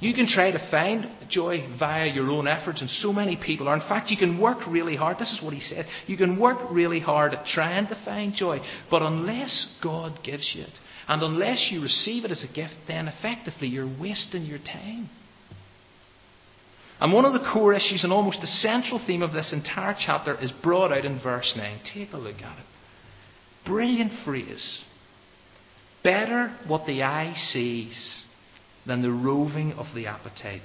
You 0.00 0.14
can 0.14 0.26
try 0.26 0.50
to 0.50 0.70
find 0.70 1.06
joy 1.28 1.68
via 1.78 2.06
your 2.06 2.30
own 2.30 2.48
efforts, 2.48 2.80
and 2.80 2.88
so 2.88 3.12
many 3.12 3.36
people 3.36 3.68
are. 3.68 3.74
In 3.74 3.80
fact, 3.80 4.10
you 4.10 4.16
can 4.16 4.40
work 4.40 4.66
really 4.66 4.96
hard. 4.96 5.18
This 5.18 5.32
is 5.32 5.42
what 5.42 5.52
he 5.52 5.60
said. 5.60 5.86
You 6.06 6.16
can 6.16 6.40
work 6.40 6.58
really 6.70 7.00
hard 7.00 7.34
at 7.34 7.46
trying 7.46 7.86
to 7.88 8.02
find 8.02 8.34
joy, 8.34 8.60
but 8.90 9.02
unless 9.02 9.66
God 9.82 10.22
gives 10.22 10.54
you 10.54 10.62
it, 10.62 10.78
and 11.08 11.22
unless 11.22 11.70
you 11.70 11.82
receive 11.82 12.24
it 12.24 12.30
as 12.30 12.44
a 12.44 12.54
gift, 12.54 12.74
then 12.88 13.08
effectively 13.08 13.68
you're 13.68 13.90
wasting 14.00 14.44
your 14.44 14.58
time. 14.58 15.08
And 17.00 17.12
one 17.12 17.24
of 17.24 17.34
the 17.34 17.50
core 17.52 17.74
issues 17.74 18.04
and 18.04 18.12
almost 18.12 18.40
the 18.40 18.46
central 18.46 18.98
theme 19.04 19.22
of 19.22 19.32
this 19.32 19.52
entire 19.52 19.94
chapter 19.98 20.34
is 20.40 20.50
brought 20.50 20.92
out 20.92 21.04
in 21.04 21.20
verse 21.20 21.52
9. 21.56 21.80
Take 21.84 22.12
a 22.12 22.16
look 22.16 22.36
at 22.36 22.58
it. 22.58 22.64
Brilliant 23.66 24.12
phrase. 24.24 24.78
Better 26.02 26.54
what 26.66 26.86
the 26.86 27.02
eye 27.02 27.34
sees 27.36 28.24
than 28.86 29.02
the 29.02 29.10
roving 29.10 29.72
of 29.72 29.86
the 29.94 30.06
appetite. 30.06 30.62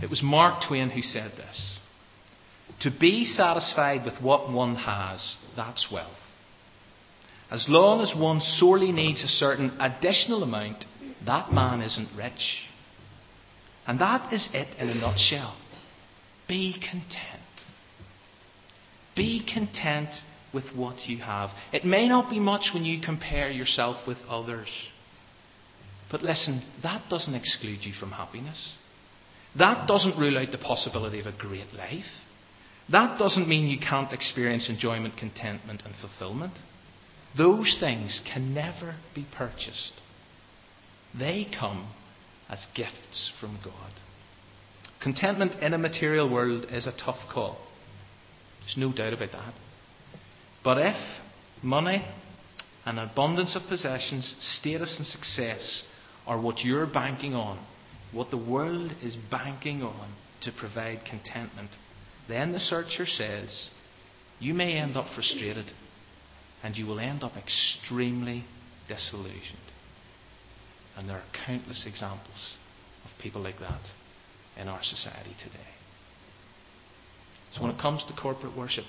It 0.00 0.08
was 0.08 0.22
Mark 0.22 0.64
Twain 0.66 0.90
who 0.90 1.02
said 1.02 1.32
this. 1.32 1.78
To 2.80 2.90
be 2.90 3.24
satisfied 3.24 4.04
with 4.04 4.22
what 4.22 4.50
one 4.50 4.76
has, 4.76 5.36
that's 5.56 5.88
wealth. 5.92 6.16
As 7.50 7.66
long 7.68 8.00
as 8.00 8.14
one 8.16 8.40
sorely 8.40 8.92
needs 8.92 9.22
a 9.22 9.28
certain 9.28 9.76
additional 9.78 10.42
amount, 10.42 10.86
that 11.26 11.52
man 11.52 11.82
isn't 11.82 12.08
rich. 12.16 12.62
And 13.86 14.00
that 14.00 14.32
is 14.32 14.48
it 14.52 14.78
in 14.78 14.88
a 14.88 14.94
nutshell. 14.94 15.56
Be 16.48 16.74
content. 16.74 17.42
Be 19.16 19.44
content 19.44 20.10
with 20.52 20.64
what 20.74 21.08
you 21.08 21.18
have. 21.18 21.50
It 21.72 21.84
may 21.84 22.08
not 22.08 22.30
be 22.30 22.38
much 22.38 22.70
when 22.72 22.84
you 22.84 23.00
compare 23.00 23.50
yourself 23.50 24.06
with 24.06 24.18
others. 24.28 24.68
But 26.10 26.22
listen, 26.22 26.62
that 26.82 27.08
doesn't 27.08 27.34
exclude 27.34 27.84
you 27.84 27.92
from 27.94 28.12
happiness. 28.12 28.72
That 29.58 29.86
doesn't 29.86 30.18
rule 30.18 30.38
out 30.38 30.50
the 30.50 30.58
possibility 30.58 31.20
of 31.20 31.26
a 31.26 31.36
great 31.36 31.72
life. 31.74 32.04
That 32.90 33.18
doesn't 33.18 33.48
mean 33.48 33.68
you 33.68 33.78
can't 33.78 34.12
experience 34.12 34.68
enjoyment, 34.68 35.16
contentment, 35.16 35.82
and 35.84 35.94
fulfillment. 35.96 36.52
Those 37.36 37.76
things 37.80 38.20
can 38.32 38.52
never 38.52 38.96
be 39.14 39.26
purchased. 39.36 39.92
They 41.18 41.46
come 41.58 41.88
as 42.48 42.66
gifts 42.74 43.32
from 43.40 43.58
God. 43.64 43.92
Contentment 45.02 45.54
in 45.62 45.74
a 45.74 45.78
material 45.78 46.30
world 46.30 46.66
is 46.70 46.86
a 46.86 46.92
tough 46.92 47.18
call. 47.32 47.58
There's 48.60 48.76
no 48.76 48.92
doubt 48.92 49.14
about 49.14 49.32
that. 49.32 49.54
But 50.62 50.78
if 50.78 50.96
money 51.62 52.04
and 52.84 52.98
abundance 52.98 53.56
of 53.56 53.62
possessions, 53.68 54.36
status 54.38 54.96
and 54.98 55.06
success 55.06 55.82
are 56.26 56.40
what 56.40 56.60
you're 56.60 56.86
banking 56.86 57.34
on, 57.34 57.64
what 58.12 58.30
the 58.30 58.36
world 58.36 58.92
is 59.02 59.16
banking 59.30 59.82
on 59.82 60.12
to 60.42 60.52
provide 60.52 61.00
contentment, 61.08 61.70
then 62.28 62.52
the 62.52 62.60
searcher 62.60 63.06
says 63.06 63.70
you 64.38 64.54
may 64.54 64.74
end 64.74 64.96
up 64.96 65.06
frustrated 65.14 65.66
and 66.62 66.76
you 66.76 66.86
will 66.86 67.00
end 67.00 67.24
up 67.24 67.36
extremely 67.36 68.44
disillusioned. 68.88 69.71
And 70.96 71.08
there 71.08 71.16
are 71.16 71.24
countless 71.46 71.86
examples 71.86 72.56
of 73.04 73.10
people 73.22 73.42
like 73.42 73.58
that 73.60 73.80
in 74.56 74.68
our 74.68 74.82
society 74.82 75.34
today. 75.42 75.72
So 77.52 77.62
when 77.62 77.70
it 77.70 77.80
comes 77.80 78.04
to 78.04 78.14
corporate 78.14 78.56
worship, 78.56 78.84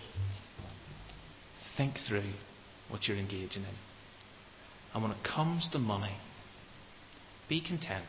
think 1.78 1.96
through 2.08 2.32
what 2.90 3.08
you're 3.08 3.18
engaging 3.18 3.64
in. 3.64 3.76
And 4.94 5.04
when 5.04 5.12
it 5.12 5.24
comes 5.24 5.70
to 5.70 5.80
money, 5.80 6.18
be 7.50 7.62
content. 7.62 8.06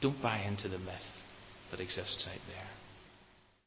Don't 0.00 0.22
buy 0.22 0.38
into 0.38 0.68
the 0.68 0.78
myth 0.78 1.02
that 1.70 1.80
exists 1.80 2.26
out 2.26 2.40
there. 2.48 2.68